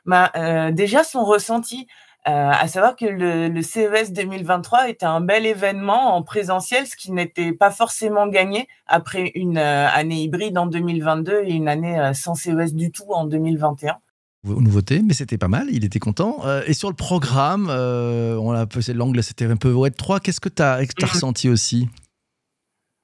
Bah, 0.07 0.33
Déjà, 0.73 1.05
son 1.05 1.25
ressenti. 1.25 1.87
Euh, 2.29 2.51
à 2.51 2.69
savoir 2.69 2.97
que 2.97 3.07
le, 3.07 3.63
CES 3.63 4.13
2023 4.13 4.91
était 4.91 5.07
un 5.07 5.23
bel 5.23 5.47
événement 5.47 6.17
en 6.17 6.23
présentiel, 6.23 6.87
ce 6.87 6.95
qui 6.95 7.13
n'était 7.13 7.53
pas 7.53 7.71
forcément 7.71 8.27
gagné 8.27 8.69
après 8.87 9.33
une 9.35 9.57
euh, 9.57 9.89
année 9.89 10.23
hybride 10.23 10.59
en 10.59 10.67
2022 10.67 11.45
et 11.45 11.53
une 11.53 11.67
année 11.67 11.99
euh, 11.99 12.13
sans 12.13 12.35
CES 12.35 12.75
du 12.75 12.91
tout 12.91 13.11
en 13.11 13.25
2021 13.25 13.97
nouveauté, 14.43 15.03
mais 15.05 15.13
c'était 15.13 15.37
pas 15.37 15.49
mal, 15.49 15.67
il 15.71 15.85
était 15.85 15.99
content. 15.99 16.39
et 16.67 16.73
sur 16.73 16.89
le 16.89 16.97
programme, 16.97 17.69
on 17.69 18.53
l'a 18.53 18.65
posé 18.65 18.95
l'angle, 18.95 19.23
c'était 19.23 19.45
un 19.45 19.57
peu 19.57 19.71
Web 19.71 19.95
3. 19.95 20.21
Qu'est-ce 20.21 20.41
que 20.41 20.49
tu 20.49 20.63
as, 20.63 20.77
as, 20.77 21.07
ressenti 21.07 21.51
aussi? 21.51 21.91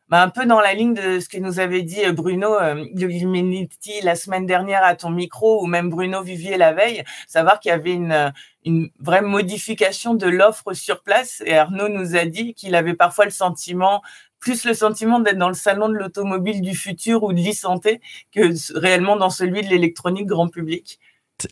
Bah, 0.09 0.23
un 0.23 0.29
peu 0.29 0.47
dans 0.47 0.61
la 0.61 0.73
ligne 0.75 0.95
de 0.95 1.19
ce 1.19 1.29
que 1.29 1.39
nous 1.39 1.59
avait 1.59 1.83
dit 1.83 2.05
euh, 2.05 2.13
Bruno 2.13 2.55
euh, 2.55 2.85
la 4.03 4.15
semaine 4.15 4.47
dernière 4.47 4.85
à 4.85 4.95
ton 4.95 5.11
micro, 5.11 5.63
ou 5.63 5.67
même 5.67 5.91
Bruno 5.91 6.23
Vivier 6.23 6.57
la 6.57 6.73
veille, 6.73 7.03
savoir 7.27 7.59
qu'il 7.59 7.71
y 7.71 7.73
avait 7.73 7.93
une, 7.93 8.13
euh, 8.13 8.31
une 8.65 8.89
vraie 9.01 9.23
modification 9.23 10.15
de 10.15 10.29
l'offre 10.29 10.75
sur 10.75 11.03
place. 11.03 11.43
Et 11.45 11.57
Arnaud 11.57 11.89
nous 11.89 12.15
a 12.15 12.25
dit 12.25 12.55
qu'il 12.55 12.77
avait 12.77 12.95
parfois 12.95 13.25
le 13.25 13.33
sentiment, 13.33 14.01
plus 14.39 14.65
le 14.65 14.75
sentiment 14.75 15.19
d'être 15.19 15.39
dans 15.39 15.49
le 15.49 15.55
salon 15.55 15.89
de 15.89 15.95
l'automobile 15.95 16.61
du 16.61 16.77
futur 16.77 17.25
ou 17.25 17.33
de 17.33 17.41
l'e-santé 17.41 18.01
que 18.33 18.79
réellement 18.79 19.17
dans 19.17 19.31
celui 19.31 19.63
de 19.63 19.69
l'électronique 19.69 20.27
grand 20.27 20.49
public. 20.49 21.01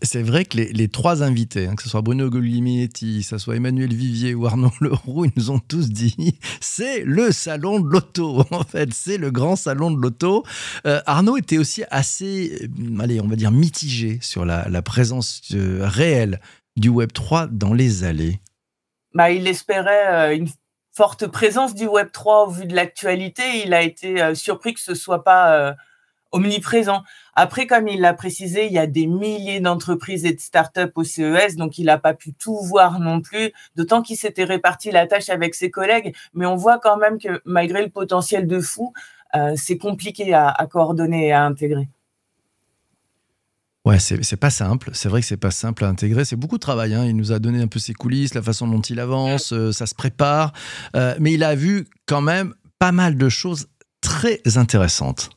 C'est 0.03 0.23
vrai 0.23 0.47
que 0.47 0.57
les, 0.57 0.88
trois 0.88 1.23
invités, 1.23 1.67
hein, 1.67 1.75
que 1.75 1.83
ce 1.83 1.91
soit 1.91 2.00
Bruno 2.00 2.31
Guglielminetti, 2.31 3.21
que 3.21 3.26
ce 3.26 3.37
soit 3.37 3.57
Emmanuel 3.57 3.93
Vivier 3.93 4.35
ou 4.35 4.47
Arnaud 4.47 4.73
Leroux, 4.81 5.26
ils 5.26 5.33
nous 5.37 5.50
ont 5.50 5.59
tous 5.59 5.91
dit 5.91 6.38
c'est 6.61 7.00
le 7.05 7.33
salon 7.33 7.81
de 7.81 7.88
l'auto. 7.88 8.45
En 8.50 8.64
fait, 8.64 8.95
c'est 8.95 9.19
le 9.19 9.31
grand 9.31 9.57
salon 9.57 9.91
de 9.91 10.00
l'auto. 10.00 10.43
Euh, 10.87 11.03
Arnaud 11.05 11.37
était 11.37 11.59
aussi 11.59 11.85
assez, 11.91 12.59
euh, 12.62 13.00
allez, 13.00 13.21
on 13.21 13.26
va 13.26 13.37
dire 13.37 13.50
mitigé 13.50 14.19
sur 14.23 14.47
la, 14.47 14.83
présence 14.83 15.43
euh, 15.53 15.81
réelle 15.83 16.41
du 16.76 16.88
Web 16.88 17.12
3 17.12 17.49
dans 17.49 17.75
les 17.75 18.05
allées. 18.05 18.41
Bah, 19.12 19.31
il 19.31 19.47
espérait 19.47 20.35
une 20.37 20.49
forte 20.97 21.26
présence 21.26 21.75
du 21.75 21.87
Web 21.87 22.09
3 22.11 22.47
au 22.47 22.50
vu 22.50 22.64
de 22.64 22.75
l'actualité. 22.75 23.43
Il 23.64 23.75
a 23.75 23.83
été 23.83 24.35
surpris 24.35 24.73
que 24.73 24.81
ce 24.81 24.95
soit 24.95 25.25
pas 25.25 25.76
omniprésent. 26.35 27.03
Après, 27.35 27.67
comme 27.67 27.88
il 27.88 28.00
l'a 28.00 28.12
précisé, 28.12 28.67
il 28.67 28.73
y 28.73 28.79
a 28.79 28.87
des 28.87 29.07
milliers 29.07 29.61
d'entreprises 29.61 30.25
et 30.25 30.33
de 30.33 30.41
startups 30.41 30.93
au 30.95 31.05
CES, 31.05 31.57
donc 31.57 31.79
il 31.79 31.87
n'a 31.87 31.99
pas 31.99 32.12
pu 32.12 32.35
tout 32.35 32.59
voir 32.59 33.00
non 33.00 33.21
plus, 33.21 33.53
d'autant 33.76 34.03
qu'il 34.03 34.17
s'était 34.17 34.45
réparti 34.45 34.91
la 34.91 35.07
tâche 35.07 35.31
avec 35.31 35.55
ses 35.55 35.71
collègues. 35.71 36.14
Mais 36.35 36.47
on 36.47 36.57
voit 36.57 36.79
quand 36.79 36.97
même 36.97 37.19
que 37.19 37.41
malgré 37.45 37.83
le 37.83 37.91
potentiel 37.91 38.47
de 38.47 38.61
fou, 38.61 38.93
euh, 39.35 39.55
c'est 39.57 39.79
compliqué 39.79 40.35
à, 40.35 40.67
coordonner 40.71 41.29
et 41.29 41.33
à 41.33 41.45
intégrer. 41.45 41.88
Ouais, 43.85 43.99
c'est 43.99 44.37
pas 44.37 44.50
simple. 44.50 44.91
C'est 44.95 45.11
vrai 45.11 45.21
que 45.21 45.26
c'est 45.26 45.37
pas 45.37 45.50
simple 45.50 45.85
à 45.85 45.88
intégrer. 45.88 46.25
C'est 46.25 46.37
beaucoup 46.37 46.57
de 46.57 46.61
travail. 46.61 46.95
Hein. 46.95 47.05
Il 47.05 47.17
nous 47.17 47.33
a 47.33 47.38
donné 47.38 47.61
un 47.61 47.67
peu 47.67 47.79
ses 47.79 47.93
coulisses, 47.93 48.33
la 48.33 48.43
façon 48.43 48.67
dont 48.67 48.81
il 48.81 48.99
avance, 48.99 49.53
euh, 49.53 49.73
ça 49.73 49.87
se 49.87 49.95
prépare. 49.95 50.53
Euh, 50.97 51.14
mais 51.21 51.35
il 51.35 51.45
a 51.45 51.55
vu 51.55 51.87
quand 52.07 52.23
même 52.23 52.55
pas 52.79 52.93
mal 52.93 53.17
de 53.17 53.29
choses 53.29 53.69
très 54.00 54.41
intéressantes. 54.57 55.31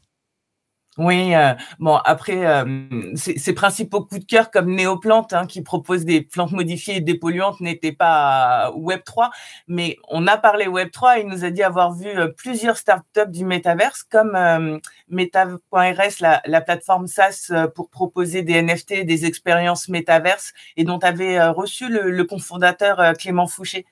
Oui, 0.98 1.36
euh, 1.36 1.54
bon 1.78 1.96
après 2.06 2.48
euh, 2.48 3.14
ces 3.16 3.54
principaux 3.54 4.04
coups 4.04 4.22
de 4.22 4.26
cœur 4.26 4.50
comme 4.50 4.74
Néoplante 4.74 5.32
hein, 5.32 5.46
qui 5.46 5.62
propose 5.62 6.06
des 6.06 6.22
plantes 6.22 6.54
modifiées 6.54 6.96
et 6.96 7.02
dépolluantes 7.02 7.62
n'étaient 7.62 7.92
pas 7.92 8.72
Web 8.76 9.02
3, 9.06 9.30
mais 9.68 9.98
on 10.10 10.26
a 10.26 10.38
parlé 10.38 10.68
Web 10.68 10.90
3 10.90 11.20
et 11.20 11.22
il 11.22 11.28
nous 11.28 11.46
a 11.46 11.52
dit 11.52 11.62
avoir 11.62 11.94
vu 11.94 12.08
euh, 12.08 12.30
plusieurs 12.30 12.78
startups 12.78 13.30
du 13.30 13.46
métaverse 13.46 14.02
comme 14.04 14.80
Meta.rs, 15.10 16.16
la, 16.20 16.42
la, 16.46 16.62
plateforme 16.62 17.06
SaaS 17.06 17.52
pour 17.76 17.92
proposer 17.92 18.42
des 18.42 18.60
NFT 18.60 19.06
des 19.06 19.26
expériences 19.26 19.90
métaverses 19.90 20.54
et 20.78 20.84
dont 20.84 21.00
avait 21.00 21.48
reçu 21.50 21.90
le, 21.90 22.10
le 22.10 22.24
cofondateur 22.24 23.14
Clément 23.20 23.46
Fouché. 23.46 23.86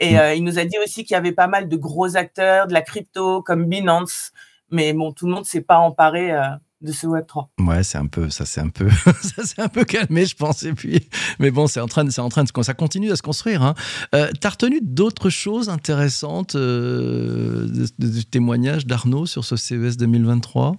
Et 0.00 0.16
mmh. 0.16 0.36
il 0.36 0.44
nous 0.44 0.58
a 0.58 0.64
dit 0.64 0.78
aussi 0.82 1.04
qu'il 1.04 1.14
y 1.14 1.18
avait 1.18 1.32
pas 1.32 1.46
mal 1.46 1.68
de 1.68 1.76
gros 1.76 2.16
acteurs 2.16 2.66
de 2.66 2.74
la 2.74 2.82
crypto 2.82 3.40
comme 3.42 3.66
Binance. 3.66 4.32
Mais 4.72 4.92
bon, 4.92 5.12
tout 5.12 5.26
le 5.26 5.32
monde 5.32 5.44
s'est 5.44 5.60
pas 5.60 5.78
emparé 5.78 6.32
euh, 6.32 6.42
de 6.80 6.92
ce 6.92 7.06
Web 7.06 7.26
3. 7.26 7.50
Ouais, 7.60 7.82
c'est 7.82 7.98
un 7.98 8.06
peu, 8.06 8.28
ça 8.30 8.44
c'est 8.44 8.60
un 8.60 8.68
peu, 8.68 8.88
ça 9.22 9.42
c'est 9.44 9.60
un 9.60 9.68
peu 9.68 9.84
calmé, 9.84 10.24
je 10.24 10.34
pense. 10.34 10.62
Et 10.64 10.72
puis, 10.72 11.08
mais 11.38 11.50
bon, 11.50 11.66
c'est 11.66 11.80
en 11.80 11.86
train, 11.86 12.08
c'est 12.10 12.20
en 12.20 12.28
train 12.28 12.44
de, 12.44 12.62
ça 12.62 12.74
continue 12.74 13.12
à 13.12 13.16
se 13.16 13.22
construire. 13.22 13.62
Hein. 13.62 13.74
Euh, 14.14 14.30
T'as 14.40 14.50
retenu 14.50 14.80
d'autres 14.82 15.30
choses 15.30 15.68
intéressantes 15.68 16.56
euh, 16.56 17.68
du 17.98 18.24
témoignage 18.24 18.86
d'Arnaud 18.86 19.26
sur 19.26 19.44
ce 19.44 19.56
CES 19.56 19.96
2023 19.96 20.76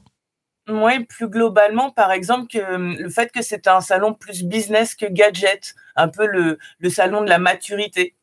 oui, 0.70 1.04
plus 1.04 1.28
globalement, 1.28 1.92
par 1.92 2.14
exemple, 2.14 2.48
que 2.48 2.76
hum, 2.76 2.96
le 2.98 3.10
fait 3.10 3.30
que 3.34 3.42
c'était 3.42 3.70
un 3.70 3.82
salon 3.82 4.14
plus 4.14 4.44
business 4.44 4.96
que 4.96 5.06
gadget, 5.06 5.76
un 5.98 6.08
peu 6.08 6.26
le, 6.26 6.58
le 6.80 6.90
salon 6.90 7.22
de 7.22 7.28
la 7.28 7.38
maturité. 7.38 8.16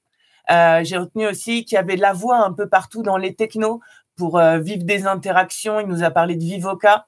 Euh, 0.50 0.80
J'ai 0.82 0.96
retenu 0.96 1.26
aussi 1.26 1.64
qu'il 1.64 1.76
y 1.76 1.78
avait 1.78 1.96
la 1.96 2.12
voix 2.12 2.44
un 2.44 2.52
peu 2.52 2.66
partout 2.66 3.02
dans 3.02 3.18
les 3.18 3.34
technos 3.34 3.80
pour 4.20 4.38
euh, 4.38 4.58
vivre 4.58 4.84
des 4.84 5.06
interactions. 5.06 5.80
Il 5.80 5.86
nous 5.86 6.02
a 6.02 6.10
parlé 6.10 6.36
de 6.36 6.44
Vivoca. 6.44 7.06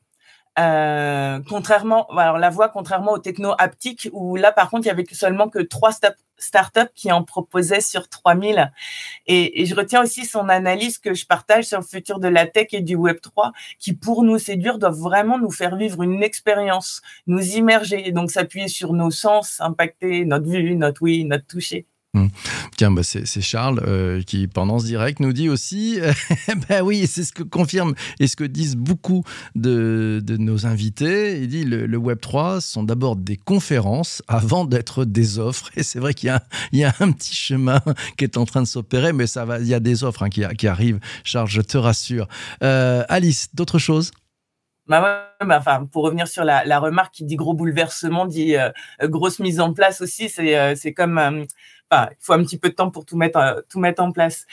Euh, 0.58 1.40
contrairement, 1.46 2.06
alors 2.06 2.38
la 2.38 2.48
voix, 2.48 2.70
contrairement 2.70 3.12
au 3.12 3.18
techno 3.18 3.52
haptique, 3.58 4.08
où 4.12 4.36
là, 4.36 4.50
par 4.50 4.70
contre, 4.70 4.86
il 4.86 4.88
y 4.88 4.90
avait 4.90 5.04
seulement 5.12 5.50
que 5.50 5.58
trois 5.58 5.90
startups 6.38 6.92
qui 6.94 7.12
en 7.12 7.22
proposaient 7.22 7.82
sur 7.82 8.08
3000. 8.08 8.72
Et, 9.26 9.60
et 9.60 9.66
je 9.66 9.74
retiens 9.74 10.02
aussi 10.02 10.24
son 10.24 10.48
analyse 10.48 10.96
que 10.96 11.12
je 11.12 11.26
partage 11.26 11.64
sur 11.64 11.80
le 11.80 11.84
futur 11.84 12.18
de 12.18 12.28
la 12.28 12.46
tech 12.46 12.68
et 12.72 12.80
du 12.80 12.96
Web 12.96 13.20
3, 13.20 13.52
qui 13.78 13.92
pour 13.92 14.24
nous 14.24 14.38
séduire 14.38 14.78
doivent 14.78 14.98
vraiment 14.98 15.38
nous 15.38 15.50
faire 15.50 15.76
vivre 15.76 16.02
une 16.02 16.22
expérience, 16.22 17.02
nous 17.26 17.56
immerger, 17.56 18.08
et 18.08 18.12
donc 18.12 18.30
s'appuyer 18.30 18.68
sur 18.68 18.94
nos 18.94 19.10
sens, 19.10 19.60
impacter 19.60 20.24
notre 20.24 20.48
vue, 20.48 20.76
notre 20.76 21.02
oui, 21.02 21.26
notre 21.26 21.46
toucher. 21.46 21.86
Hum. 22.14 22.28
Tiens, 22.76 22.90
bah 22.90 23.02
c'est 23.02 23.40
Charles 23.40 23.82
euh, 23.86 24.20
qui, 24.20 24.46
pendant 24.46 24.78
ce 24.78 24.84
direct, 24.84 25.18
nous 25.20 25.32
dit 25.32 25.48
aussi, 25.48 25.98
ben 26.68 26.82
oui, 26.82 27.06
c'est 27.06 27.24
ce 27.24 27.32
que 27.32 27.42
confirme 27.42 27.94
et 28.20 28.26
ce 28.26 28.36
que 28.36 28.44
disent 28.44 28.76
beaucoup 28.76 29.24
de, 29.54 30.22
nos 30.28 30.66
invités. 30.66 31.40
Il 31.40 31.48
dit 31.48 31.64
le, 31.64 31.86
le 31.86 31.96
Web 31.96 32.20
3 32.20 32.60
sont 32.60 32.82
d'abord 32.82 33.16
des 33.16 33.38
conférences 33.38 34.22
avant 34.28 34.66
d'être 34.66 35.06
des 35.06 35.38
offres. 35.38 35.70
Et 35.76 35.82
c'est 35.82 36.00
vrai 36.00 36.12
qu'il 36.12 36.38
y, 36.72 36.84
a 36.84 36.94
un 37.00 37.12
petit 37.12 37.34
chemin 37.34 37.80
qui 38.18 38.24
est 38.24 38.36
en 38.36 38.44
train 38.44 38.60
de 38.60 38.66
s'opérer, 38.66 39.14
mais 39.14 39.24
il 39.60 39.66
y 39.66 39.74
a 39.74 39.80
des 39.80 40.04
offres 40.04 40.24
hein, 40.24 40.28
qui, 40.28 40.66
arrivent. 40.66 41.00
Charles, 41.24 41.48
je 41.48 41.62
te 41.62 41.78
rassure. 41.78 42.28
Euh, 42.62 43.04
Alice, 43.08 43.54
d'autres 43.54 43.78
choses? 43.78 44.10
Bah 44.86 45.32
bah, 45.44 45.58
enfin, 45.58 45.86
pour 45.90 46.04
revenir 46.04 46.28
sur 46.28 46.44
la, 46.44 46.78
remarque 46.78 47.14
qui 47.14 47.24
dit 47.24 47.36
gros 47.36 47.54
bouleversement, 47.54 48.26
dit 48.26 48.56
euh, 48.56 48.70
grosse 49.02 49.38
mise 49.38 49.60
en 49.60 49.72
place 49.72 50.00
aussi, 50.00 50.28
c'est 50.28 50.94
comme 50.94 51.46
il 51.92 52.16
faut 52.20 52.32
un 52.32 52.42
petit 52.42 52.58
peu 52.58 52.70
de 52.70 52.74
temps 52.74 52.90
pour 52.90 53.04
tout 53.04 53.16
mettre, 53.16 53.38
euh, 53.38 53.60
tout 53.68 53.78
mettre 53.78 54.02
en 54.02 54.12
place. 54.12 54.46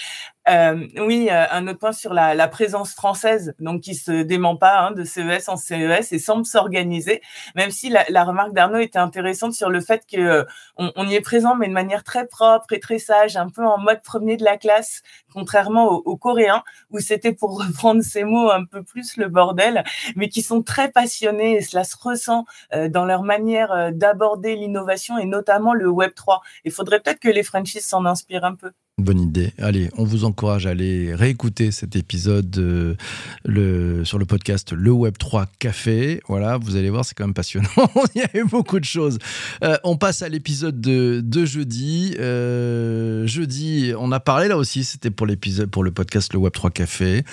Euh, 0.50 0.88
oui, 0.98 1.28
euh, 1.32 1.46
un 1.52 1.68
autre 1.68 1.78
point 1.78 1.92
sur 1.92 2.14
la, 2.14 2.48
présence 2.48 2.94
française, 2.94 3.54
donc 3.60 3.82
qui 3.82 3.94
se 3.94 4.24
dément 4.24 4.56
pas 4.56 4.80
hein, 4.80 4.92
de 4.92 5.04
CES 5.04 5.48
en 5.48 5.58
CES 5.58 6.12
et 6.12 6.18
semble 6.18 6.46
s'organiser, 6.46 7.22
même 7.56 7.70
si 7.70 7.90
la, 7.90 8.24
remarque 8.24 8.54
d'Arnaud 8.54 8.80
était 8.80 8.98
intéressante 8.98 9.54
sur 9.54 9.70
le 9.70 9.80
fait 9.80 10.06
que 10.12 10.48
on, 10.78 11.08
y 11.08 11.14
est 11.14 11.22
présent, 11.22 11.56
mais 11.56 11.68
de 11.68 11.74
manière 11.74 12.04
très 12.04 12.26
propre 12.26 12.74
et 12.74 12.80
très 12.80 12.98
sage, 12.98 13.38
un 13.38 13.50
peu 13.50 13.64
en 13.64 13.78
mode 13.78 14.02
premier 14.02 14.38
de 14.38 14.44
la 14.44 14.58
classe, 14.58 15.04
contrairement 15.32 15.86
aux, 15.86 16.18
Coréens, 16.18 16.64
où 16.90 17.00
c'était 17.00 17.34
pour 17.34 17.60
reprendre 17.68 18.02
ces 18.02 18.24
mots 18.24 18.50
un 18.50 18.66
peu 18.66 18.82
plus 18.82 19.18
le 19.18 19.28
bordel, 19.28 19.84
mais 20.16 20.30
qui 20.30 20.42
sont 20.42 20.64
très 20.64 20.80
très 20.80 20.92
passionnés 20.92 21.58
et 21.58 21.62
cela 21.62 21.84
se 21.84 21.98
ressent 22.00 22.46
dans 22.90 23.04
leur 23.04 23.24
manière 23.24 23.92
d'aborder 23.92 24.56
l'innovation 24.56 25.18
et 25.18 25.26
notamment 25.26 25.74
le 25.74 25.90
Web 25.90 26.14
3. 26.16 26.42
Il 26.64 26.72
faudrait 26.72 27.02
peut-être 27.02 27.20
que 27.20 27.29
les 27.32 27.44
franchises 27.44 27.86
s'en 27.86 28.06
inspirent 28.06 28.46
un 28.46 28.56
peu. 28.56 28.72
Bonne 29.00 29.22
idée. 29.22 29.54
Allez, 29.60 29.90
on 29.98 30.04
vous 30.04 30.26
encourage 30.26 30.66
à 30.66 30.72
aller 30.72 31.16
réécouter 31.16 31.72
cet 31.72 31.96
épisode 31.96 32.54
euh, 32.58 34.04
sur 34.04 34.20
le 34.20 34.26
podcast 34.26 34.74
Le 34.74 34.92
Web 34.92 35.18
3 35.18 35.46
Café. 35.58 36.20
Voilà, 36.28 36.58
vous 36.58 36.76
allez 36.76 36.90
voir, 36.90 37.06
c'est 37.06 37.16
quand 37.16 37.24
même 37.24 37.34
passionnant. 37.34 37.70
Il 38.16 38.22
y 38.22 38.26
a 38.26 38.38
eu 38.38 38.44
beaucoup 38.44 38.78
de 38.78 38.86
choses. 38.86 39.18
Euh, 39.64 39.78
on 39.86 39.96
passe 39.96 40.22
à 40.22 40.28
l'épisode 40.28 40.82
de, 40.82 41.22
de, 41.24 41.46
jeudi. 41.46 42.16
Euh, 42.20 43.26
jeudi, 43.26 43.94
on 43.98 44.12
a 44.12 44.20
parlé 44.20 44.50
là 44.50 44.58
aussi, 44.58 44.84
c'était 44.84 45.12
pour 45.12 45.28
l'épisode, 45.28 45.70
pour 45.70 45.86
le 45.86 45.92
podcast 45.92 46.34
Le 46.34 46.40
Web 46.40 46.52
3 46.52 46.70
Café. 46.70 47.24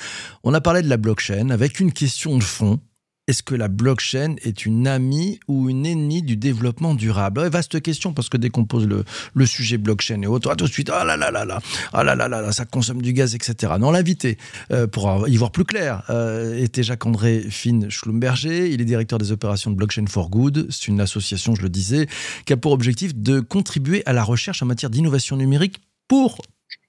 On 0.45 0.55
a 0.55 0.61
parlé 0.61 0.83
de 0.83 0.89
la 0.89 0.99
blockchain 0.99 1.51
avec 1.51 1.81
une 1.81 1.93
question 1.93 2.39
de 2.39 2.45
fond 2.45 2.79
est-ce 3.27 3.43
que 3.43 3.55
la 3.55 3.69
blockchain 3.69 4.37
est 4.43 4.67
une 4.67 4.87
amie 4.87 5.41
ou 5.49 5.69
une 5.69 5.85
ennemie 5.85 6.23
du 6.23 6.37
développement 6.37 6.95
durable? 6.95 7.47
Vaste 7.49 7.81
question 7.81 8.13
parce 8.13 8.29
que 8.29 8.37
dès 8.37 8.51
qu'on 8.51 8.65
pose 8.65 8.87
le, 8.87 9.47
sujet 9.47 9.79
blockchain 9.79 10.23
et 10.23 10.27
autres, 10.27 10.55
tout 10.55 10.67
de 10.67 10.71
suite, 10.71 10.91
ah 10.93 11.05
là 11.05 11.17
là 11.17 11.31
là 11.31 11.45
là, 11.45 11.61
ah 11.93 12.05
là 12.05 12.15
là 12.15 12.29
là 12.29 12.53
ça 12.53 12.65
consomme 12.65 13.03
du 13.03 13.13
gaz, 13.13 13.35
etc. 13.35 13.75
Non, 13.81 13.91
l'invité, 13.91 14.39
euh, 14.71 14.87
pour 14.87 15.27
y 15.29 15.37
voir 15.37 15.51
plus 15.51 15.65
clair, 15.65 16.03
euh, 16.11 16.57
était 16.57 16.83
Jacques-André 16.83 17.47
Finn 17.51 17.91
Schlumberger. 17.91 18.71
Il 18.71 18.81
est 18.81 18.85
directeur 18.85 19.19
des 19.19 19.33
opérations 19.33 19.71
de 19.71 19.77
Blockchain 19.77 20.07
for 20.09 20.31
Good. 20.31 20.69
C'est 20.71 20.89
une 20.89 21.01
association, 21.01 21.55
je 21.55 21.63
le 21.63 21.69
disais, 21.69 22.07
qui 22.45 22.53
a 22.53 22.57
pour 22.57 22.73
objectif 22.73 23.15
de 23.15 23.41
contribuer 23.41 24.03
à 24.07 24.13
la 24.13 24.23
recherche 24.23 24.63
en 24.63 24.67
matière 24.67 24.91
d'innovation 24.91 25.37
numérique 25.37 25.81
pour 26.07 26.41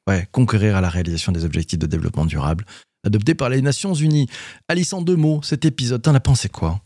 ouais, 0.07 0.27
concourir 0.31 0.75
à 0.75 0.81
la 0.81 0.89
réalisation 0.89 1.31
des 1.31 1.45
objectifs 1.45 1.79
de 1.79 1.87
développement 1.87 2.25
durable 2.25 2.65
adopté 3.03 3.35
par 3.35 3.49
les 3.49 3.61
Nations 3.61 3.93
Unies. 3.93 4.27
Alice, 4.67 4.93
en 4.93 5.01
deux 5.01 5.15
mots, 5.15 5.41
cet 5.43 5.65
épisode, 5.65 6.01
t'en 6.01 6.15
as 6.15 6.19
pensé 6.19 6.49
quoi? 6.49 6.81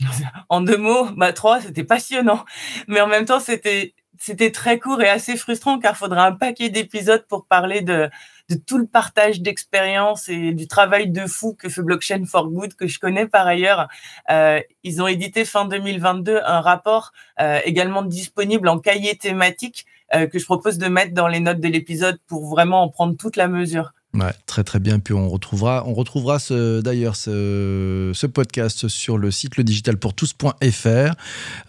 En 0.48 0.60
deux 0.60 0.76
mots, 0.76 1.08
bah 1.16 1.32
trois, 1.32 1.60
c'était 1.60 1.84
passionnant. 1.84 2.44
Mais 2.86 3.00
en 3.00 3.08
même 3.08 3.24
temps, 3.24 3.40
c'était 3.40 3.94
c'était 4.18 4.50
très 4.50 4.78
court 4.78 5.00
et 5.00 5.08
assez 5.08 5.36
frustrant 5.36 5.78
car 5.78 5.94
il 5.94 5.96
faudra 5.96 6.26
un 6.26 6.32
paquet 6.32 6.70
d'épisodes 6.70 7.24
pour 7.28 7.46
parler 7.46 7.82
de, 7.82 8.10
de 8.48 8.56
tout 8.56 8.78
le 8.78 8.86
partage 8.86 9.40
d'expériences 9.40 10.28
et 10.28 10.52
du 10.52 10.66
travail 10.66 11.10
de 11.10 11.26
fou 11.26 11.54
que 11.54 11.68
fait 11.68 11.82
Blockchain 11.82 12.24
for 12.26 12.48
Good, 12.48 12.74
que 12.74 12.86
je 12.86 12.98
connais 12.98 13.26
par 13.26 13.46
ailleurs. 13.46 13.88
Euh, 14.30 14.60
ils 14.82 15.00
ont 15.02 15.06
édité 15.06 15.44
fin 15.44 15.66
2022 15.66 16.40
un 16.44 16.60
rapport 16.60 17.12
euh, 17.40 17.60
également 17.64 18.02
disponible 18.02 18.68
en 18.68 18.78
cahier 18.78 19.16
thématique 19.16 19.86
euh, 20.14 20.26
que 20.26 20.38
je 20.38 20.44
propose 20.44 20.78
de 20.78 20.88
mettre 20.88 21.14
dans 21.14 21.28
les 21.28 21.40
notes 21.40 21.60
de 21.60 21.68
l'épisode 21.68 22.18
pour 22.26 22.46
vraiment 22.46 22.82
en 22.82 22.88
prendre 22.88 23.16
toute 23.16 23.36
la 23.36 23.48
mesure. 23.48 23.92
Ouais, 24.14 24.32
très 24.46 24.64
très 24.64 24.80
bien. 24.80 25.00
Puis 25.00 25.12
on 25.12 25.28
retrouvera, 25.28 25.84
on 25.86 25.92
retrouvera 25.92 26.38
ce, 26.38 26.80
d'ailleurs 26.80 27.14
ce, 27.14 28.26
podcast 28.26 28.88
sur 28.88 29.18
le 29.18 29.30
site 29.30 29.56
ledigitalpourtous.fr. 29.58 31.14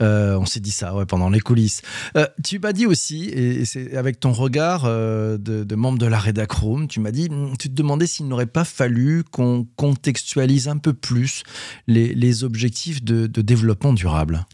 Euh, 0.01 0.37
on 0.37 0.45
s'est 0.45 0.61
dit 0.61 0.71
ça 0.71 0.95
ouais, 0.95 1.05
pendant 1.05 1.29
les 1.29 1.41
coulisses. 1.41 1.81
Euh, 2.15 2.25
tu 2.43 2.59
m'as 2.59 2.71
dit 2.71 2.85
aussi, 2.85 3.25
et 3.25 3.65
c'est 3.65 3.95
avec 3.95 4.21
ton 4.21 4.31
regard 4.31 4.83
euh, 4.85 5.37
de, 5.37 5.75
membre 5.75 5.97
de 5.99 6.05
la 6.05 6.17
Redacroom, 6.17 6.87
tu 6.87 7.01
m'as 7.01 7.11
dit, 7.11 7.29
hmm, 7.29 7.57
tu 7.59 7.69
te 7.69 7.75
demandais 7.75 8.07
s'il 8.07 8.27
n'aurait 8.27 8.45
pas 8.45 8.65
fallu 8.65 9.23
qu'on 9.29 9.67
contextualise 9.75 10.69
un 10.69 10.77
peu 10.77 10.93
plus 10.93 11.43
les, 11.87 12.43
objectifs 12.43 13.03
de 13.03 13.27
développement 13.41 13.91
durable. 13.91 14.45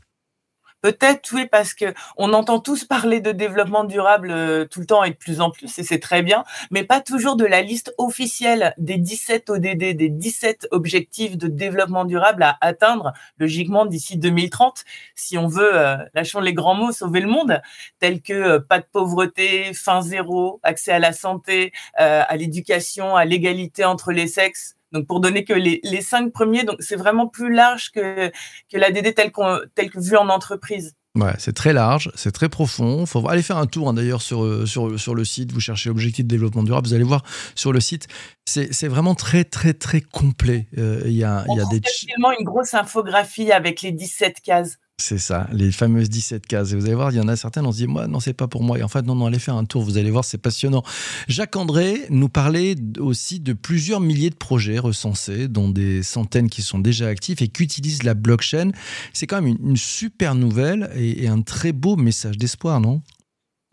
Peut-être 0.85 1.31
oui 1.33 1.47
parce 1.47 1.73
que 1.73 1.95
on 2.15 2.31
entend 2.33 2.59
tous 2.59 2.85
parler 2.85 3.19
de 3.19 3.31
développement 3.31 3.85
durable 3.85 4.29
euh, 4.29 4.65
tout 4.65 4.81
le 4.81 4.85
temps 4.85 5.03
et 5.03 5.09
de 5.09 5.15
plus 5.15 5.41
en 5.41 5.49
plus 5.49 5.79
et 5.79 5.83
c'est 5.83 5.97
très 5.97 6.21
bien, 6.21 6.43
mais 6.69 6.83
pas 6.83 7.01
toujours 7.01 7.35
de 7.37 7.43
la 7.43 7.63
liste 7.63 7.95
officielle 7.97 8.75
des 8.77 8.99
17 8.99 9.49
ODD, 9.49 9.95
des 9.95 10.09
17 10.09 10.67
objectifs 10.69 11.37
de 11.37 11.47
développement 11.47 12.05
durable 12.05 12.43
à 12.43 12.59
atteindre 12.61 13.13
logiquement 13.39 13.87
d'ici 13.87 14.17
2030 14.17 14.83
si 15.15 15.39
on 15.39 15.47
veut 15.47 15.75
euh, 15.75 15.97
lâchons 16.13 16.39
les 16.39 16.53
grands 16.53 16.75
mots 16.75 16.91
sauver 16.91 17.21
le 17.21 17.29
monde 17.29 17.63
tels 17.97 18.21
que 18.21 18.33
euh, 18.33 18.59
pas 18.59 18.77
de 18.77 18.85
pauvreté, 18.85 19.73
fin 19.73 20.03
zéro, 20.03 20.59
accès 20.61 20.91
à 20.91 20.99
la 20.99 21.13
santé, 21.13 21.73
à 21.95 22.37
l'éducation, 22.37 23.15
à 23.15 23.25
l'égalité 23.25 23.85
entre 23.85 24.11
les 24.11 24.27
sexes 24.27 24.74
donc 24.91 25.07
pour 25.07 25.19
donner 25.19 25.43
que 25.43 25.53
les, 25.53 25.79
les 25.83 26.01
cinq 26.01 26.31
premiers, 26.31 26.63
donc 26.63 26.77
c'est 26.79 26.95
vraiment 26.95 27.27
plus 27.27 27.53
large 27.53 27.91
que, 27.91 28.29
que 28.71 28.77
l'ADD 28.77 29.13
tel, 29.13 29.31
qu'on, 29.31 29.59
tel 29.75 29.89
que 29.89 29.99
vu 29.99 30.15
en 30.17 30.29
entreprise. 30.29 30.95
Ouais, 31.15 31.33
c'est 31.37 31.53
très 31.53 31.71
large, 31.71 32.11
c'est 32.15 32.33
très 32.33 32.49
profond. 32.49 33.05
Faut 33.05 33.27
aller 33.29 33.41
faire 33.41 33.57
un 33.57 33.67
tour 33.67 33.87
hein, 33.87 33.93
d'ailleurs 33.93 34.21
sur, 34.21 34.43
euh, 34.43 34.65
sur, 34.65 34.99
sur 34.99 35.15
le 35.15 35.23
site. 35.23 35.53
Vous 35.53 35.61
cherchez 35.61 35.89
objectif 35.89 36.25
de 36.25 36.29
développement 36.29 36.63
durable, 36.63 36.87
vous 36.87 36.93
allez 36.93 37.05
voir 37.05 37.23
sur 37.55 37.71
le 37.71 37.79
site. 37.79 38.07
C'est, 38.45 38.87
vraiment 38.87 39.15
très, 39.15 39.45
très, 39.45 39.73
très 39.73 40.01
complet. 40.01 40.67
Euh, 40.77 41.01
il 41.05 41.13
y 41.13 41.23
a, 41.23 41.45
y 41.47 41.59
a 41.59 41.65
des. 41.65 41.81
une 42.17 42.45
grosse 42.45 42.73
infographie 42.73 43.51
avec 43.53 43.81
les 43.81 43.93
17 43.93 44.41
cases. 44.41 44.77
C'est 44.97 45.17
ça, 45.17 45.47
les 45.51 45.73
fameuses 45.73 46.09
17 46.09 46.47
cases. 46.47 46.71
Et 46.71 46.75
vous 46.75 46.85
allez 46.85 46.95
voir, 46.95 47.11
il 47.11 47.17
y 47.17 47.19
en 47.19 47.27
a 47.27 47.35
certaines, 47.35 47.65
on 47.65 47.73
se 47.73 47.77
dit, 47.77 47.87
moi, 47.87 48.07
non, 48.07 48.21
c'est 48.21 48.33
pas 48.33 48.47
pour 48.47 48.63
moi. 48.63 48.79
Et 48.79 48.83
en 48.83 48.87
fait, 48.87 49.01
non, 49.01 49.13
non, 49.13 49.25
allez 49.25 49.39
faire 49.39 49.55
un 49.55 49.65
tour, 49.65 49.83
vous 49.83 49.97
allez 49.97 50.09
voir, 50.09 50.23
c'est 50.23 50.37
passionnant. 50.37 50.83
Jacques 51.27 51.57
André 51.57 52.05
nous 52.09 52.29
parlait 52.29 52.75
aussi 52.99 53.41
de 53.41 53.51
plusieurs 53.51 53.99
milliers 53.99 54.29
de 54.29 54.35
projets 54.35 54.79
recensés, 54.79 55.49
dont 55.49 55.69
des 55.69 56.01
centaines 56.01 56.49
qui 56.49 56.61
sont 56.61 56.79
déjà 56.79 57.07
actifs 57.07 57.41
et 57.41 57.49
qui 57.49 57.63
utilisent 57.63 58.03
la 58.03 58.13
blockchain. 58.13 58.71
C'est 59.11 59.27
quand 59.27 59.41
même 59.41 59.57
une, 59.61 59.75
super 59.75 60.33
nouvelle 60.33 60.89
et, 60.95 61.27
un 61.27 61.41
très 61.41 61.73
beau 61.73 61.97
message 61.97 62.37
d'espoir, 62.37 62.79
non? 62.79 63.01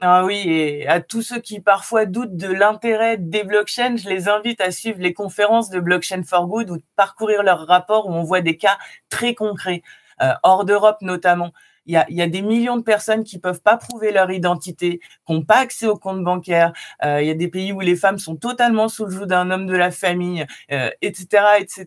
Ah 0.01 0.25
oui, 0.25 0.43
et 0.49 0.89
à 0.89 1.01
tous 1.01 1.23
ceux 1.23 1.39
qui 1.39 1.61
parfois 1.61 2.07
doutent 2.07 2.37
de 2.37 2.49
l'intérêt 2.49 3.17
des 3.19 3.45
blockchains, 3.45 3.97
je 3.97 4.09
les 4.09 4.29
invite 4.29 4.61
à 4.61 4.73
suivre 4.73 4.99
les 4.99 5.15
conférences 5.15 5.71
de 5.71 5.79
Blockchain 5.79 6.25
for 6.25 6.49
Good 6.49 6.71
ou 6.71 6.77
de 6.79 6.83
parcourir 6.97 7.45
leurs 7.45 7.69
rapports 7.69 8.09
où 8.09 8.13
on 8.13 8.25
voit 8.25 8.41
des 8.41 8.57
cas 8.57 8.79
très 9.09 9.37
concrets. 9.37 9.83
Euh, 10.20 10.33
hors 10.42 10.64
d'Europe 10.64 10.98
notamment. 11.01 11.53
Il 11.87 11.94
y, 11.94 12.22
a, 12.22 12.29
des 12.29 12.42
millions 12.42 12.77
de 12.77 12.85
personnes 12.85 13.25
qui 13.25 13.40
peuvent 13.40 13.61
pas 13.61 13.77
prouver 13.77 14.12
leur 14.12 14.31
identité, 14.31 15.01
qui 15.27 15.33
n'ont 15.33 15.42
pas 15.42 15.57
accès 15.57 15.88
au 15.88 15.96
compte 15.96 16.22
bancaire. 16.22 16.72
Euh, 17.05 17.20
il 17.20 17.27
y 17.27 17.31
a 17.31 17.35
des 17.35 17.48
pays 17.48 17.72
où 17.72 17.81
les 17.81 17.96
femmes 17.96 18.18
sont 18.18 18.37
totalement 18.37 18.88
sous 18.88 19.05
le 19.07 19.11
joug 19.11 19.27
d'un 19.27 19.51
homme 19.51 19.66
de 19.66 19.75
la 19.75 19.90
famille, 19.90 20.46
euh, 20.70 20.90
etc., 21.01 21.42
etc. 21.59 21.87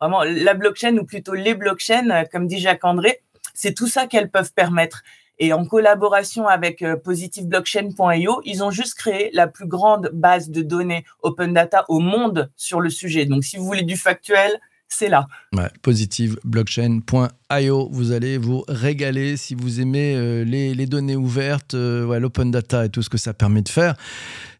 Vraiment, 0.00 0.22
la 0.22 0.54
blockchain 0.54 0.96
ou 0.98 1.04
plutôt 1.04 1.34
les 1.34 1.54
blockchains, 1.54 2.26
comme 2.30 2.46
dit 2.46 2.60
Jacques 2.60 2.84
André, 2.84 3.22
c'est 3.54 3.74
tout 3.74 3.88
ça 3.88 4.06
qu'elles 4.06 4.30
peuvent 4.30 4.52
permettre. 4.52 5.02
Et 5.40 5.52
en 5.52 5.64
collaboration 5.64 6.46
avec 6.46 6.84
positiveblockchain.io, 7.02 8.40
ils 8.44 8.62
ont 8.62 8.70
juste 8.70 8.94
créé 8.94 9.30
la 9.32 9.48
plus 9.48 9.66
grande 9.66 10.10
base 10.12 10.48
de 10.48 10.62
données 10.62 11.04
open 11.22 11.52
data 11.52 11.84
au 11.88 11.98
monde 11.98 12.52
sur 12.54 12.80
le 12.80 12.88
sujet. 12.88 13.26
Donc, 13.26 13.42
si 13.42 13.56
vous 13.56 13.64
voulez 13.64 13.82
du 13.82 13.96
factuel, 13.96 14.60
c'est 14.88 15.08
là. 15.08 15.26
Ouais, 15.52 15.68
positiveblockchain.io, 15.82 17.88
vous 17.90 18.12
allez 18.12 18.38
vous 18.38 18.64
régaler 18.68 19.36
si 19.36 19.54
vous 19.54 19.80
aimez 19.80 20.14
euh, 20.14 20.44
les, 20.44 20.74
les, 20.74 20.86
données 20.86 21.16
ouvertes, 21.16 21.74
euh, 21.74 22.18
l'open 22.18 22.50
data 22.50 22.84
et 22.84 22.88
tout 22.88 23.02
ce 23.02 23.10
que 23.10 23.18
ça 23.18 23.34
permet 23.34 23.62
de 23.62 23.68
faire. 23.68 23.94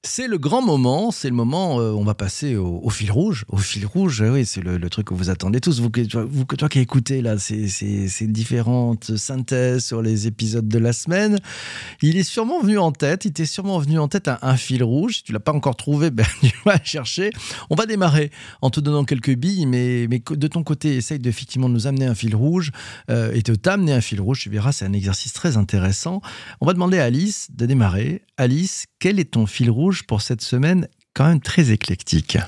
C'est 0.07 0.29
le 0.29 0.37
grand 0.37 0.61
moment, 0.61 1.11
c'est 1.11 1.31
le 1.31 1.35
moment, 1.35 1.81
euh, 1.81 1.91
on 1.93 2.05
va 2.05 2.15
passer 2.15 2.57
au, 2.57 2.91
fil 2.91 3.11
rouge. 3.11 3.47
Au 3.49 3.57
fil 3.57 3.87
rouge, 3.87 4.21
oui, 4.21 4.45
c'est 4.45 4.61
le, 4.61 4.79
truc 4.91 5.07
que 5.07 5.15
vous 5.15 5.31
attendez 5.31 5.63
tous. 5.63 5.81
Vous, 5.81 5.91
vous 6.29 6.45
toi 6.45 6.69
qui 6.69 6.81
écoutez 6.81 7.23
là, 7.23 7.39
ces, 7.39 7.69
ces, 7.69 8.27
différentes 8.27 9.17
synthèses 9.17 9.83
sur 9.83 10.03
les 10.03 10.27
épisodes 10.27 10.69
de 10.69 10.79
la 10.79 10.93
semaine, 10.93 11.39
il 12.03 12.19
est 12.19 12.23
sûrement 12.23 12.61
venu 12.61 12.77
en 12.77 12.93
tête, 12.93 13.25
il 13.25 13.33
t'est 13.33 13.47
sûrement 13.47 13.79
venu 13.79 13.99
en 13.99 14.07
tête 14.07 14.29
un, 14.29 14.57
fil 14.59 14.85
rouge. 14.85 15.17
Si 15.17 15.23
tu 15.23 15.33
l'as 15.33 15.41
pas 15.41 15.55
encore 15.55 15.75
trouvé, 15.75 16.11
ben, 16.11 16.27
tu 16.43 16.53
vas 16.67 16.79
chercher. 16.85 17.31
On 17.71 17.75
va 17.75 17.87
démarrer 17.87 18.31
en 18.61 18.69
te 18.69 18.81
donnant 18.81 19.05
quelques 19.05 19.35
billes, 19.35 19.65
mais, 19.65 20.07
mais 20.11 20.23
de 20.29 20.47
ton 20.49 20.63
côté, 20.63 20.97
essaye 20.97 21.19
de, 21.19 21.31
effectivement 21.31 21.71
de 21.71 21.75
nous 21.75 21.87
amener 21.87 22.05
un 22.05 22.15
fil 22.15 22.37
rouge 22.37 22.73
euh, 23.11 23.33
et 23.33 23.41
de 23.41 23.55
t'amener 23.55 23.95
un 23.95 24.03
fil 24.03 24.21
rouge. 24.21 24.41
Tu 24.41 24.51
verras, 24.51 24.73
c'est 24.73 24.85
un 24.85 24.93
exercice 24.93 25.33
très 25.33 25.57
intéressant. 25.57 26.21
On 26.61 26.67
va 26.67 26.75
demander 26.75 26.99
à 26.99 27.05
Alice 27.05 27.49
de 27.55 27.65
démarrer. 27.65 28.21
Alice, 28.37 28.87
quel 28.99 29.21
est 29.21 29.33
ton 29.33 29.47
fil 29.47 29.71
rouge 29.71 30.07
pour 30.07 30.21
cette 30.21 30.41
semaine 30.41 30.89
quand 31.15 31.27
même 31.27 31.41
très 31.41 31.71
éclectique? 31.71 32.39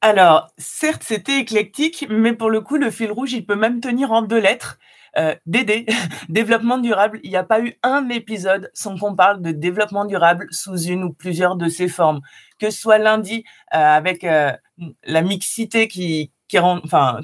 Alors, 0.00 0.48
certes, 0.56 1.02
c'était 1.04 1.40
éclectique, 1.40 2.06
mais 2.08 2.32
pour 2.32 2.48
le 2.48 2.60
coup, 2.60 2.76
le 2.76 2.90
fil 2.90 3.10
rouge, 3.10 3.32
il 3.32 3.44
peut 3.44 3.56
même 3.56 3.80
tenir 3.80 4.12
en 4.12 4.22
deux 4.22 4.38
lettres. 4.38 4.78
Euh, 5.18 5.34
DD, 5.46 5.86
développlement 6.28 6.78
durable. 6.78 7.20
Il 7.22 7.30
n'y 7.30 7.36
a 7.36 7.44
pas 7.44 7.60
eu 7.60 7.74
un 7.82 8.08
épisode 8.10 8.70
sans 8.74 8.98
qu'on 8.98 9.16
parle 9.16 9.40
de 9.40 9.50
développement 9.50 10.04
durable 10.04 10.46
sous 10.50 10.76
une 10.76 11.04
ou 11.04 11.12
plusieurs 11.12 11.56
de 11.56 11.68
ses 11.68 11.88
formes. 11.88 12.20
Que 12.58 12.70
ce 12.70 12.78
soit 12.78 12.98
lundi 12.98 13.44
euh, 13.74 13.78
avec 13.78 14.24
euh, 14.24 14.52
la 15.04 15.22
mixité 15.22 15.88
qui, 15.88 16.32
qui 16.48 16.58
rend, 16.58 16.80
enfin, 16.84 17.20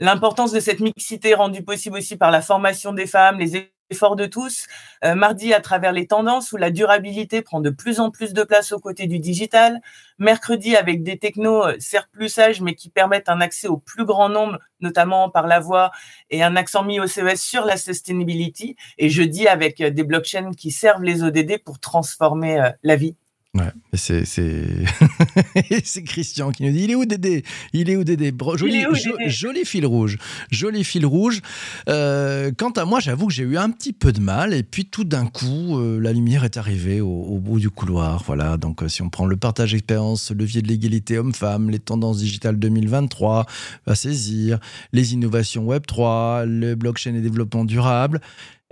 l'importance 0.00 0.52
de 0.52 0.60
cette 0.60 0.80
mixité 0.80 1.34
rendue 1.34 1.62
possible 1.62 1.98
aussi 1.98 2.16
par 2.16 2.30
la 2.30 2.42
formation 2.42 2.92
des 2.92 3.06
femmes, 3.06 3.38
les 3.38 3.56
efforts 3.90 4.16
de 4.16 4.26
tous. 4.26 4.66
Euh, 5.04 5.14
mardi, 5.14 5.54
à 5.54 5.60
travers 5.60 5.92
les 5.92 6.06
tendances 6.06 6.52
où 6.52 6.56
la 6.56 6.70
durabilité 6.70 7.42
prend 7.42 7.60
de 7.60 7.70
plus 7.70 8.00
en 8.00 8.10
plus 8.10 8.32
de 8.32 8.42
place 8.42 8.72
aux 8.72 8.78
côtés 8.78 9.06
du 9.06 9.18
digital. 9.18 9.80
Mercredi, 10.18 10.76
avec 10.76 11.02
des 11.02 11.18
technos, 11.18 11.66
euh, 11.66 11.76
certes 11.78 12.08
plus 12.12 12.28
sages, 12.28 12.60
mais 12.60 12.74
qui 12.74 12.90
permettent 12.90 13.28
un 13.28 13.40
accès 13.40 13.68
au 13.68 13.76
plus 13.76 14.04
grand 14.04 14.28
nombre, 14.28 14.58
notamment 14.80 15.30
par 15.30 15.46
la 15.46 15.60
voix, 15.60 15.90
et 16.30 16.42
un 16.42 16.56
accent 16.56 16.84
mis 16.84 17.00
au 17.00 17.06
CES 17.06 17.40
sur 17.40 17.64
la 17.64 17.76
sustainability. 17.76 18.76
Et 18.98 19.08
jeudi, 19.08 19.46
avec 19.48 19.80
euh, 19.80 19.90
des 19.90 20.04
blockchains 20.04 20.52
qui 20.52 20.70
servent 20.70 21.02
les 21.02 21.22
ODD 21.22 21.62
pour 21.64 21.78
transformer 21.78 22.70
la 22.82 22.96
vie. 22.96 23.16
Ouais, 23.56 23.72
c'est 23.94 24.24
c'est 25.84 26.02
Christian 26.02 26.50
qui 26.50 26.64
nous 26.64 26.72
dit 26.72 26.84
il 26.84 26.90
est 26.90 26.94
où 26.94 27.06
Dédé? 27.06 27.42
Il 27.72 27.88
est 27.88 27.96
où 27.96 28.04
Dédé? 28.04 28.32
Joli, 28.56 28.84
joli, 29.26 29.64
fil 29.64 29.86
rouge, 29.86 30.18
joli 30.50 30.84
fil 30.84 31.06
rouge. 31.06 31.40
Euh, 31.88 32.52
quant 32.56 32.70
à 32.70 32.84
moi, 32.84 33.00
j'avoue 33.00 33.28
que 33.28 33.32
j'ai 33.32 33.44
eu 33.44 33.56
un 33.56 33.70
petit 33.70 33.94
peu 33.94 34.12
de 34.12 34.20
mal 34.20 34.52
et 34.52 34.62
puis 34.62 34.84
tout 34.84 35.04
d'un 35.04 35.26
coup, 35.26 35.78
euh, 35.78 35.98
la 35.98 36.12
lumière 36.12 36.44
est 36.44 36.58
arrivée 36.58 37.00
au, 37.00 37.38
bout 37.38 37.58
du 37.58 37.70
couloir. 37.70 38.22
Voilà, 38.26 38.58
donc 38.58 38.82
euh, 38.82 38.88
si 38.88 39.00
on 39.00 39.08
prend 39.08 39.24
le 39.24 39.36
partage 39.36 39.72
d'expérience, 39.72 40.30
le 40.30 40.38
levier 40.38 40.60
de 40.60 40.68
l'égalité 40.68 41.18
homme-femme, 41.18 41.70
les 41.70 41.78
tendances 41.78 42.18
digitales 42.18 42.58
2023 42.58 43.46
à 43.86 43.94
saisir, 43.94 44.58
les 44.92 45.14
innovations 45.14 45.64
Web 45.64 45.86
3, 45.86 46.44
le 46.44 46.74
blockchain 46.74 47.14
et 47.14 47.20
développement 47.20 47.64
durable. 47.64 48.20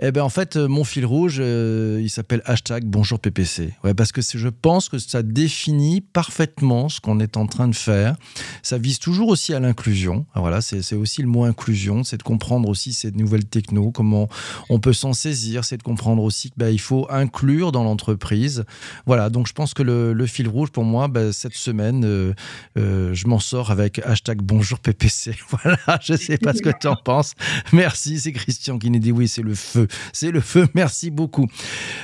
Eh 0.01 0.11
ben 0.11 0.23
en 0.23 0.29
fait, 0.29 0.57
euh, 0.57 0.67
mon 0.67 0.83
fil 0.83 1.05
rouge, 1.05 1.37
euh, 1.39 2.01
il 2.03 2.09
s'appelle 2.09 2.41
hashtag 2.43 2.83
bonjour 2.83 3.17
PPC. 3.17 3.75
Ouais, 3.85 3.93
parce 3.93 4.11
que 4.11 4.19
je 4.21 4.49
pense 4.49 4.89
que 4.89 4.99
ça 4.99 5.23
définit 5.23 6.01
parfaitement 6.01 6.89
ce 6.89 6.99
qu'on 6.99 7.21
est 7.21 7.37
en 7.37 7.47
train 7.47 7.69
de 7.69 7.75
faire. 7.75 8.17
Ça 8.61 8.77
vise 8.77 8.99
toujours 8.99 9.29
aussi 9.29 9.53
à 9.53 9.61
l'inclusion. 9.61 10.25
Ah, 10.33 10.41
voilà, 10.41 10.59
c'est 10.59 10.95
aussi 10.95 11.21
le 11.21 11.29
mot 11.29 11.45
inclusion, 11.45 12.03
c'est 12.03 12.17
de 12.17 12.23
comprendre 12.23 12.67
aussi 12.67 12.91
ces 12.91 13.11
nouvelles 13.11 13.45
techno, 13.45 13.91
comment 13.91 14.27
on 14.69 14.81
peut 14.81 14.91
s'en 14.91 15.13
saisir, 15.13 15.63
c'est 15.63 15.77
de 15.77 15.83
comprendre 15.83 16.23
aussi 16.23 16.49
qu'il 16.49 16.57
ben, 16.57 16.77
faut 16.77 17.07
inclure 17.09 17.71
dans 17.71 17.85
l'entreprise. 17.85 18.65
Voilà, 19.05 19.29
donc 19.29 19.47
je 19.47 19.53
pense 19.53 19.73
que 19.73 19.81
le, 19.81 20.25
fil 20.25 20.49
rouge 20.49 20.71
pour 20.71 20.83
moi, 20.83 21.07
ben, 21.07 21.31
cette 21.31 21.55
semaine, 21.55 22.03
euh, 22.03 23.13
je 23.13 23.27
m'en 23.27 23.39
sors 23.39 23.71
avec 23.71 23.99
hashtag 23.99 24.41
bonjour 24.41 24.79
PPC. 24.79 25.35
Voilà, 25.63 25.99
je 26.01 26.15
sais 26.15 26.37
pas 26.37 26.53
ce 26.53 26.61
que 26.61 26.71
tu 26.77 26.87
en 26.87 26.97
penses. 26.97 27.33
Merci, 27.71 28.19
c'est 28.19 28.33
Christian 28.33 28.77
qui 28.77 28.89
nous 28.89 28.99
dit 28.99 29.13
oui, 29.13 29.29
c'est 29.29 29.41
le 29.41 29.55
feu 29.55 29.84
c'est 30.13 30.31
le 30.31 30.41
feu. 30.41 30.67
Merci 30.73 31.11
beaucoup. 31.11 31.47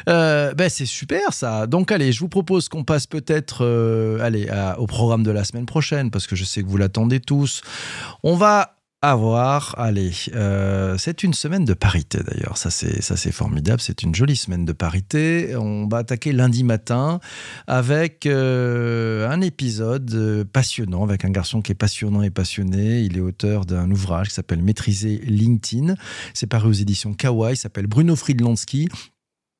Euh, 0.09 0.53
ben 0.53 0.69
c'est 0.69 0.85
super 0.85 1.33
ça. 1.33 1.67
Donc 1.67 1.91
allez, 1.91 2.11
je 2.11 2.19
vous 2.19 2.29
propose 2.29 2.69
qu'on 2.69 2.83
passe 2.83 3.07
peut-être 3.07 3.65
euh, 3.65 4.19
allez, 4.19 4.47
au 4.77 4.87
programme 4.87 5.23
de 5.23 5.31
la 5.31 5.43
semaine 5.43 5.65
prochaine 5.65 6.11
parce 6.11 6.27
que 6.27 6.35
je 6.35 6.43
sais 6.43 6.63
que 6.63 6.67
vous 6.67 6.77
l'attendez 6.77 7.19
tous. 7.19 7.61
On 8.23 8.35
va 8.35 8.80
avoir, 9.01 9.73
allez, 9.79 10.11
euh, 10.35 10.95
c'est 10.99 11.23
une 11.23 11.33
semaine 11.33 11.65
de 11.65 11.73
parité 11.73 12.19
d'ailleurs, 12.23 12.57
ça 12.57 12.69
c'est 12.69 13.01
ça 13.01 13.17
c'est 13.17 13.31
formidable, 13.31 13.81
c'est 13.81 14.03
une 14.03 14.13
jolie 14.13 14.35
semaine 14.35 14.63
de 14.63 14.73
parité. 14.73 15.55
On 15.55 15.87
va 15.87 15.97
attaquer 15.97 16.31
lundi 16.31 16.63
matin 16.63 17.19
avec 17.65 18.27
euh, 18.27 19.27
un 19.27 19.41
épisode 19.41 20.47
passionnant 20.53 21.03
avec 21.03 21.25
un 21.25 21.31
garçon 21.31 21.61
qui 21.61 21.71
est 21.71 21.75
passionnant 21.75 22.21
et 22.21 22.29
passionné. 22.29 23.01
Il 23.01 23.17
est 23.17 23.21
auteur 23.21 23.65
d'un 23.65 23.89
ouvrage 23.89 24.29
qui 24.29 24.35
s'appelle 24.35 24.61
Maîtriser 24.61 25.17
LinkedIn. 25.25 25.95
C'est 26.35 26.47
paru 26.47 26.69
aux 26.69 26.73
éditions 26.73 27.15
Kawaii. 27.15 27.55
Il 27.55 27.57
s'appelle 27.57 27.87
Bruno 27.87 28.15
Friedlansky. 28.15 28.87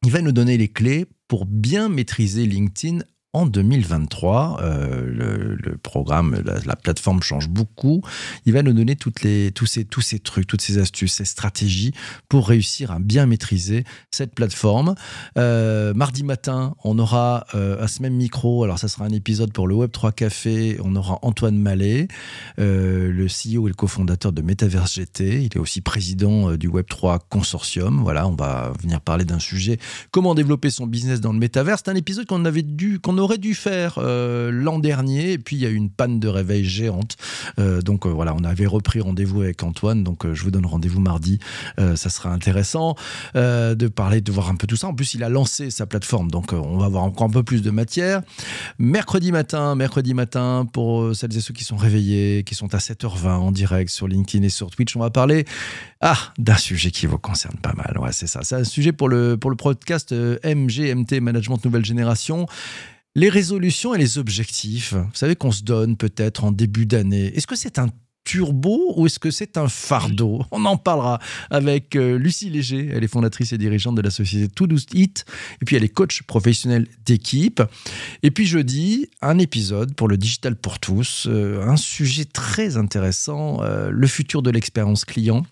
Il 0.04 0.12
va 0.12 0.22
nous 0.22 0.32
donner 0.32 0.58
les 0.58 0.68
clés 0.68 1.08
pour 1.28 1.46
bien 1.46 1.90
maîtriser 1.90 2.46
LinkedIn 2.46 3.00
en 3.34 3.46
2023. 3.46 4.60
Euh, 4.62 5.58
le, 5.64 5.78
programme, 5.78 6.42
la, 6.66 6.76
plateforme 6.76 7.22
change 7.22 7.50
beaucoup. 7.50 8.02
Il 8.46 8.54
va 8.54 8.62
nous 8.62 8.74
donner 8.74 8.96
tous, 8.96 9.14
ces, 9.66 10.20
trucs, 10.20 10.48
toutes 10.48 10.62
ces 10.62 10.78
astuces, 10.78 11.14
ces 11.14 11.26
stratégies 11.26 11.94
pour 12.28 12.48
réussir 12.48 12.92
à 12.92 13.00
bien 13.00 13.26
maîtriser 13.26 13.86
cette 14.12 14.36
plateforme. 14.36 14.96
Euh, 15.38 15.94
mardi 15.94 16.24
matin, 16.24 16.76
on 16.84 17.00
aura 17.00 17.46
euh, 17.56 17.82
à 17.82 17.88
ce 17.88 18.02
même 18.02 18.16
micro, 18.16 18.64
alors 18.64 18.80
ça 18.80 18.88
sera 18.88 19.06
un 19.06 19.12
épisode 19.12 19.54
pour 19.54 19.68
le 19.68 19.76
Web3 19.76 20.14
Café, 20.14 20.78
on 20.84 20.96
aura 20.96 21.20
Antoine 21.22 21.58
Mallet, 21.58 22.08
le 22.58 23.28
CEO 23.28 23.68
et 23.68 23.70
le 23.70 23.76
cofondateur 23.76 24.34
de 24.34 24.42
Metaverse 24.42 24.96
GT. 24.96 25.44
Il 25.44 25.46
est 25.56 25.58
aussi 25.58 25.82
président 25.82 26.54
du 26.56 26.70
Web3 26.70 27.20
Consortium. 27.30 28.02
Voilà, 28.02 28.28
on 28.28 28.36
va 28.36 28.74
venir 28.82 29.02
parler 29.02 29.26
d'un 29.26 29.40
sujet, 29.40 29.80
comment 30.12 30.36
développer 30.36 30.70
son 30.70 30.86
business 30.88 31.22
dans 31.22 31.34
le 31.34 31.40
Metaverse? 31.40 31.82
C'est 31.86 31.92
un 31.92 31.96
épisode 31.96 32.26
qu'on 32.26 32.46
avait 32.46 32.62
dû, 32.62 33.00
aurait 33.22 33.38
dû 33.38 33.56
faire 33.56 33.96
euh, 33.98 34.52
l'an 34.52 34.80
dernier, 34.80 35.34
et 35.34 35.38
puis 35.38 35.56
il 35.56 35.62
y 35.62 35.66
a 35.66 35.70
eu 35.70 35.76
une 35.76 35.90
panne 35.90 36.20
de 36.20 36.28
réveil 36.28 36.66
géante. 36.66 37.16
Euh, 37.60 37.82
donc 37.82 38.06
euh, 38.06 38.10
voilà, 38.10 38.36
on 38.36 38.44
avait 38.44 38.66
repris 38.66 39.00
rendez-vous 39.00 39.42
avec 39.42 39.64
Antoine, 39.64 40.04
donc 40.04 40.32
je 40.32 40.44
vous 40.44 40.52
donne 40.52 40.66
rendez-vous 40.66 41.00
mardi. 41.00 41.40
ça 41.78 42.10
sera 42.10 42.32
intéressant 42.32 42.96
de 43.36 43.88
parler, 43.88 44.22
de 44.22 44.32
voir 44.32 44.50
un 44.50 44.56
peu 44.56 44.68
tout 44.68 44.76
ça. 44.76 44.88
En 44.88 44.94
plus, 44.94 45.14
il 45.14 45.24
a 45.24 45.30
lancé 45.30 45.70
sa 45.70 45.86
plateforme, 45.86 46.30
donc 46.30 46.54
on 46.54 46.78
va 46.78 46.86
avoir 46.86 47.04
encore 47.04 47.28
un 47.28 47.32
peu 47.32 47.44
plus 47.44 47.62
de 47.62 47.72
matière. 47.72 48.22
Mercredi 48.80 49.32
matin, 49.32 49.76
mercredi 49.76 50.14
matin, 50.14 50.68
pour 50.72 51.16
celles 51.16 51.36
et 51.36 51.42
ceux 51.42 51.54
qui 51.54 51.64
sont 51.64 51.78
réveillés, 51.78 52.44
qui 52.44 52.56
sont 52.56 52.74
à 52.74 52.78
7h20 52.78 53.28
en 53.28 53.52
direct 53.52 53.90
sur 53.90 54.08
LinkedIn 54.08 54.44
et 54.46 54.50
sur 54.50 54.70
Twitch, 54.70 54.96
on 54.96 55.00
va 55.00 55.10
parler 55.10 55.46
ah, 56.02 56.18
d'un 56.38 56.58
sujet 56.58 56.92
qui 56.92 57.06
vous 57.06 57.20
concerne 57.20 57.58
pas 57.58 57.74
mal. 57.74 57.98
Ouais, 58.00 58.12
c'est 58.12 58.28
ça. 58.28 58.42
C'est 58.44 58.56
un 58.56 58.64
sujet 58.64 58.92
pour 58.92 59.10
le, 59.10 59.38
pour 59.38 59.50
le 59.50 59.56
podcast 59.56 60.14
MGMT 60.14 61.20
Management 61.22 61.64
Nouvelle 61.64 61.86
Génération. 61.86 62.48
Les 63.14 63.28
résolutions 63.28 63.94
et 63.94 63.98
les 63.98 64.18
objectifs, 64.18 64.94
vous 64.94 65.10
savez 65.14 65.36
qu'on 65.36 65.52
se 65.52 65.64
donne 65.64 65.98
peut-être 65.98 66.46
en 66.46 66.52
début 66.54 66.86
d'année, 66.86 67.36
est-ce 67.36 67.46
que 67.46 67.58
c'est 67.58 67.78
un 67.78 67.90
turbo 68.24 68.94
ou 68.96 69.06
est-ce 69.06 69.20
que 69.20 69.32
c'est 69.32 69.58
un 69.58 69.68
fardeau? 69.68 70.46
On 70.52 70.64
en 70.64 70.78
parlera 70.78 71.20
avec 71.50 71.98
euh, 71.98 72.18
Lucie 72.18 72.50
Léger, 72.50 72.90
elle 72.90 73.04
est 73.04 73.10
fondatrice 73.10 73.52
et 73.52 73.58
dirigeante 73.58 73.96
de 73.96 74.02
la 74.02 74.12
société 74.12 74.48
Todoist 74.48 74.94
Hit, 74.94 75.26
et 75.62 75.66
puis 75.66 75.76
elle 75.76 75.84
est 75.84 75.90
coach 75.90 76.22
professionnel 76.24 76.88
d'équipe. 77.06 77.62
Et 78.24 78.32
puis 78.32 78.46
jeudi, 78.46 79.10
un 79.22 79.40
épisode 79.40 79.94
pour 79.94 80.08
le 80.08 80.16
Digital 80.16 80.56
pour 80.56 80.80
tous, 80.80 81.28
euh, 81.28 81.68
un 81.68 81.76
sujet 81.76 82.24
très 82.24 82.78
intéressant, 82.78 83.62
euh, 83.62 83.90
le 83.92 84.08
futur 84.08 84.42
de 84.42 84.52
l'expérience 84.52 85.04
client. 85.04 85.44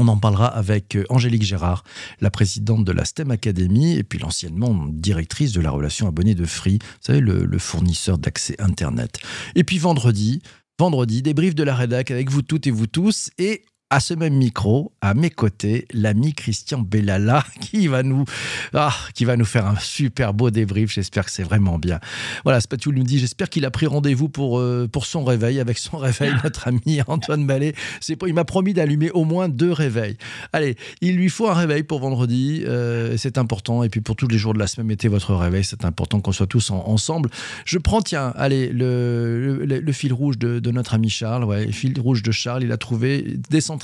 On 0.00 0.08
en 0.08 0.16
parlera 0.16 0.46
avec 0.46 0.96
euh, 0.96 1.04
Angélique 1.10 1.42
Gérard, 1.42 1.84
la 2.22 2.30
présidente 2.30 2.86
de 2.86 2.92
la 2.92 3.04
STEM 3.04 3.30
Academy 3.32 3.98
et 3.98 4.02
puis 4.02 4.18
l'anciennement 4.18 4.86
directrice 4.88 5.52
de 5.52 5.60
la 5.60 5.70
relation 5.70 6.08
abonnée 6.08 6.34
de 6.34 6.46
Free, 6.46 6.78
vous 6.80 6.98
savez, 7.02 7.20
le, 7.20 7.58
fournisseur 7.58 8.16
d'accès 8.16 8.56
Internet. 8.60 9.18
Et 9.56 9.62
puis 9.62 9.76
vendredi, 9.76 10.40
vendredi, 10.78 11.20
débrief 11.20 11.54
de 11.54 11.62
la 11.64 11.74
rédac 11.74 12.10
avec 12.10 12.30
vous 12.30 12.40
toutes 12.40 12.66
et 12.66 12.70
vous 12.70 12.86
tous. 12.86 13.28
Et 13.36 13.66
à 13.90 13.98
ce 13.98 14.14
même 14.14 14.34
micro, 14.34 14.92
à 15.00 15.14
mes 15.14 15.30
côtés, 15.30 15.86
l'ami 15.92 16.32
Christian 16.32 16.78
Bellala 16.78 17.44
qui 17.60 17.88
va 17.88 18.04
nous, 18.04 18.24
ah, 18.72 18.94
qui 19.14 19.24
va 19.24 19.36
nous 19.36 19.44
faire 19.44 19.66
un 19.66 19.76
super 19.76 20.32
beau 20.32 20.50
débrief. 20.50 20.92
J'espère 20.92 21.24
que 21.24 21.32
c'est 21.32 21.42
vraiment 21.42 21.76
bien. 21.76 21.98
Voilà, 22.44 22.60
Spatule 22.60 22.94
nous 22.94 23.02
dit 23.02 23.18
j'espère 23.18 23.50
qu'il 23.50 23.64
a 23.64 23.70
pris 23.72 23.86
rendez-vous 23.86 24.28
pour, 24.28 24.60
euh, 24.60 24.88
pour 24.90 25.06
son 25.06 25.24
réveil. 25.24 25.58
Avec 25.58 25.78
son 25.78 25.96
réveil, 25.98 26.32
notre 26.44 26.68
ami 26.68 27.00
Antoine 27.08 27.44
Ballet, 27.44 27.74
c'est, 28.00 28.16
il 28.26 28.34
m'a 28.34 28.44
promis 28.44 28.74
d'allumer 28.74 29.10
au 29.10 29.24
moins 29.24 29.48
deux 29.48 29.72
réveils. 29.72 30.16
Allez, 30.52 30.76
il 31.00 31.16
lui 31.16 31.28
faut 31.28 31.48
un 31.48 31.54
réveil 31.54 31.82
pour 31.82 31.98
vendredi. 31.98 32.62
Euh, 32.66 33.16
c'est 33.16 33.38
important. 33.38 33.82
Et 33.82 33.88
puis 33.88 34.00
pour 34.00 34.14
tous 34.14 34.28
les 34.28 34.38
jours 34.38 34.54
de 34.54 34.60
la 34.60 34.68
semaine, 34.68 34.86
mettez 34.86 35.08
votre 35.08 35.34
réveil. 35.34 35.64
C'est 35.64 35.84
important 35.84 36.20
qu'on 36.20 36.32
soit 36.32 36.46
tous 36.46 36.70
ensemble. 36.70 37.28
Je 37.64 37.78
prends, 37.78 38.02
tiens, 38.02 38.32
allez, 38.36 38.68
le, 38.68 39.64
le, 39.64 39.92
fil 39.92 40.12
rouge 40.12 40.38
de, 40.38 40.70
notre 40.70 40.94
ami 40.94 41.10
Charles. 41.10 41.42
Ouais, 41.42 41.72
fil 41.72 41.98
rouge 41.98 42.22
de 42.22 42.30
Charles, 42.30 42.62
il 42.62 42.70
a 42.70 42.76
trouvé 42.76 43.24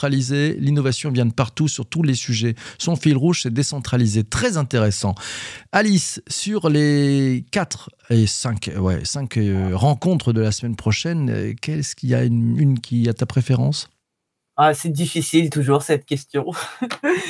L'innovation 0.05 1.11
vient 1.11 1.27
de 1.27 1.33
partout 1.33 1.69
sur 1.69 1.87
tous 1.87 2.03
les 2.03 2.15
sujets. 2.15 2.55
Son 2.79 2.97
fil 2.97 3.17
rouge, 3.17 3.43
c'est 3.43 3.53
décentralisé. 3.53 4.25
Très 4.25 4.57
intéressant. 4.57 5.15
Alice, 5.73 6.23
sur 6.29 6.69
les 6.69 7.45
4 7.51 7.91
et 8.11 8.27
5, 8.27 8.71
ouais, 8.79 9.05
cinq, 9.05 9.37
euh, 9.37 9.71
rencontres 9.75 10.33
de 10.33 10.41
la 10.41 10.53
semaine 10.53 10.77
prochaine, 10.77 11.31
euh, 11.31 11.55
qu'est-ce 11.61 11.97
qu'il 11.97 12.11
y 12.11 12.15
a 12.15 12.25
une 12.25 12.79
qui 12.79 13.09
a 13.09 13.15
ta 13.15 13.27
préférence? 13.27 13.89
Ah, 14.59 14.73
c'est 14.73 14.89
difficile 14.89 15.51
toujours 15.51 15.83
cette 15.83 16.07
question. 16.07 16.47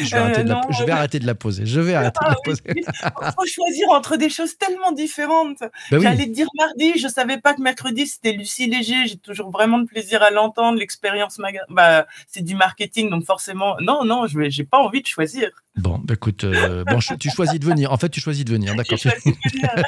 Je 0.01 0.11
vais, 0.11 0.17
arrêter, 0.17 0.45
de, 0.45 0.49
la, 0.49 0.61
je 0.71 0.85
vais 0.85 0.93
arrêter 0.93 1.19
de 1.19 1.27
la 1.27 1.35
poser. 1.35 1.67
Je 1.67 1.81
vais 1.81 1.95
arrêter 1.95 2.21
de 2.23 2.29
la 2.29 2.37
ah 2.37 2.43
poser. 2.45 2.63
Il 2.69 2.85
faut 3.37 3.47
choisir 3.47 3.89
entre 3.91 4.17
des 4.17 4.31
choses 4.31 4.57
tellement 4.57 4.93
différentes. 4.93 5.59
Ben 5.91 6.01
J'allais 6.01 6.27
te 6.27 6.33
dire 6.33 6.47
mardi, 6.57 6.99
je 6.99 7.09
savais 7.09 7.39
pas 7.39 7.55
que 7.55 7.63
mercredi 7.63 8.07
c'était 8.07 8.33
Lucie 8.33 8.69
Léger. 8.69 9.07
J'ai 9.07 9.19
toujours 9.19 9.51
vraiment 9.51 9.79
de 9.79 9.87
plaisir 9.87 10.23
à 10.23 10.31
l'entendre. 10.31 10.79
L'expérience, 10.79 11.41
bah, 11.69 12.07
c'est 12.29 12.43
du 12.43 12.55
marketing, 12.55 13.11
donc 13.11 13.25
forcément, 13.25 13.75
non, 13.81 14.05
non, 14.05 14.27
je 14.29 14.39
n'ai 14.39 14.65
pas 14.65 14.79
envie 14.79 15.03
de 15.03 15.07
choisir. 15.09 15.51
Bon, 15.77 16.01
bah, 16.03 16.15
écoute, 16.15 16.45
euh, 16.45 16.85
bon, 16.85 16.99
tu 17.21 17.29
choisis 17.29 17.61
de 17.61 17.65
venir. 17.67 17.93
En 17.93 17.99
fait, 17.99 18.09
tu 18.09 18.21
choisis 18.21 18.45
de 18.45 18.51
venir, 18.51 18.75
d'accord 18.75 18.99
Tu 18.99 19.11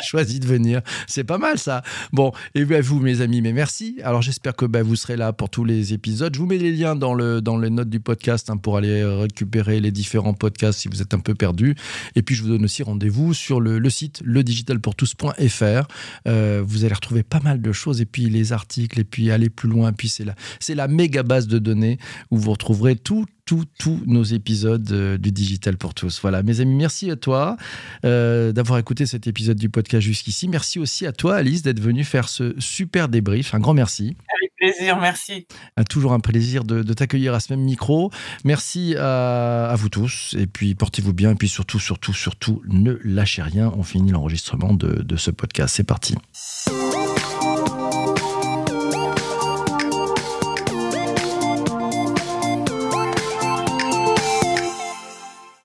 choisis 0.02 0.38
de 0.38 0.46
venir. 0.46 0.82
C'est 1.06 1.24
pas 1.24 1.38
mal 1.38 1.58
ça. 1.58 1.82
Bon, 2.12 2.32
et 2.54 2.64
bien 2.64 2.80
vous, 2.82 3.00
mes 3.00 3.22
amis, 3.22 3.40
mais 3.40 3.54
merci. 3.54 3.98
Alors 4.04 4.20
j'espère 4.20 4.54
que 4.54 4.66
bah, 4.66 4.82
vous 4.82 4.96
serez 4.96 5.16
là 5.16 5.32
pour 5.32 5.48
tous 5.48 5.64
les 5.64 5.94
épisodes. 5.94 6.34
Je 6.34 6.40
vous 6.40 6.46
mets 6.46 6.58
les 6.58 6.72
liens 6.72 6.94
dans, 6.94 7.14
le, 7.14 7.27
dans 7.42 7.58
les 7.58 7.70
notes 7.70 7.90
du 7.90 8.00
podcast 8.00 8.50
hein, 8.50 8.56
pour 8.56 8.76
aller 8.76 9.04
récupérer 9.04 9.80
les 9.80 9.90
différents 9.90 10.34
podcasts 10.34 10.80
si 10.80 10.88
vous 10.88 11.02
êtes 11.02 11.14
un 11.14 11.20
peu 11.20 11.34
perdu. 11.34 11.76
Et 12.16 12.22
puis 12.22 12.34
je 12.34 12.42
vous 12.42 12.48
donne 12.48 12.64
aussi 12.64 12.82
rendez-vous 12.82 13.34
sur 13.34 13.60
le, 13.60 13.78
le 13.78 13.90
site 13.90 14.20
ledigitalpourtous.fr. 14.24 15.88
Euh, 16.26 16.62
vous 16.64 16.84
allez 16.84 16.94
retrouver 16.94 17.22
pas 17.22 17.40
mal 17.40 17.60
de 17.60 17.72
choses 17.72 18.00
et 18.00 18.06
puis 18.06 18.28
les 18.28 18.52
articles 18.52 19.00
et 19.00 19.04
puis 19.04 19.30
aller 19.30 19.50
plus 19.50 19.68
loin. 19.68 19.92
Puis 19.92 20.08
c'est 20.08 20.24
la, 20.24 20.34
la 20.68 20.88
méga 20.88 21.22
base 21.22 21.46
de 21.46 21.58
données 21.58 21.98
où 22.30 22.38
vous 22.38 22.52
retrouverez 22.52 22.96
tout 22.96 23.26
tous, 23.48 23.64
tous 23.78 24.02
nos 24.04 24.24
épisodes 24.24 24.92
euh, 24.92 25.16
du 25.16 25.32
Digital 25.32 25.78
pour 25.78 25.94
tous. 25.94 26.20
Voilà, 26.20 26.42
mes 26.42 26.60
amis, 26.60 26.74
merci 26.74 27.10
à 27.10 27.16
toi 27.16 27.56
euh, 28.04 28.52
d'avoir 28.52 28.78
écouté 28.78 29.06
cet 29.06 29.26
épisode 29.26 29.56
du 29.56 29.70
podcast 29.70 30.02
jusqu'ici. 30.06 30.48
Merci 30.48 30.78
aussi 30.78 31.06
à 31.06 31.12
toi, 31.12 31.36
Alice, 31.36 31.62
d'être 31.62 31.80
venue 31.80 32.04
faire 32.04 32.28
ce 32.28 32.54
super 32.58 33.08
débrief. 33.08 33.54
Un 33.54 33.58
grand 33.58 33.72
merci. 33.72 34.18
Avec 34.38 34.52
plaisir, 34.58 35.00
merci. 35.00 35.46
toujours 35.88 36.12
un 36.12 36.20
plaisir 36.20 36.64
de, 36.64 36.82
t'accueillir 36.92 37.32
à 37.32 37.40
ce 37.40 37.54
même 37.54 37.64
micro. 37.64 38.10
Merci 38.44 38.94
à, 38.98 39.74
vous 39.78 39.88
tous. 39.88 40.36
Et 40.38 40.46
puis, 40.46 40.74
portez-vous 40.74 41.14
bien. 41.14 41.30
Et 41.30 41.34
puis, 41.34 41.48
surtout, 41.48 41.80
surtout, 41.80 42.12
surtout, 42.12 42.60
ne 42.68 42.98
lâchez 43.02 43.40
rien. 43.40 43.72
On 43.74 43.82
finit 43.82 44.10
l'enregistrement 44.10 44.74
de, 44.74 45.00
de 45.02 45.16
ce 45.16 45.30
podcast. 45.30 45.74
C'est 45.74 45.84
parti. 45.84 46.16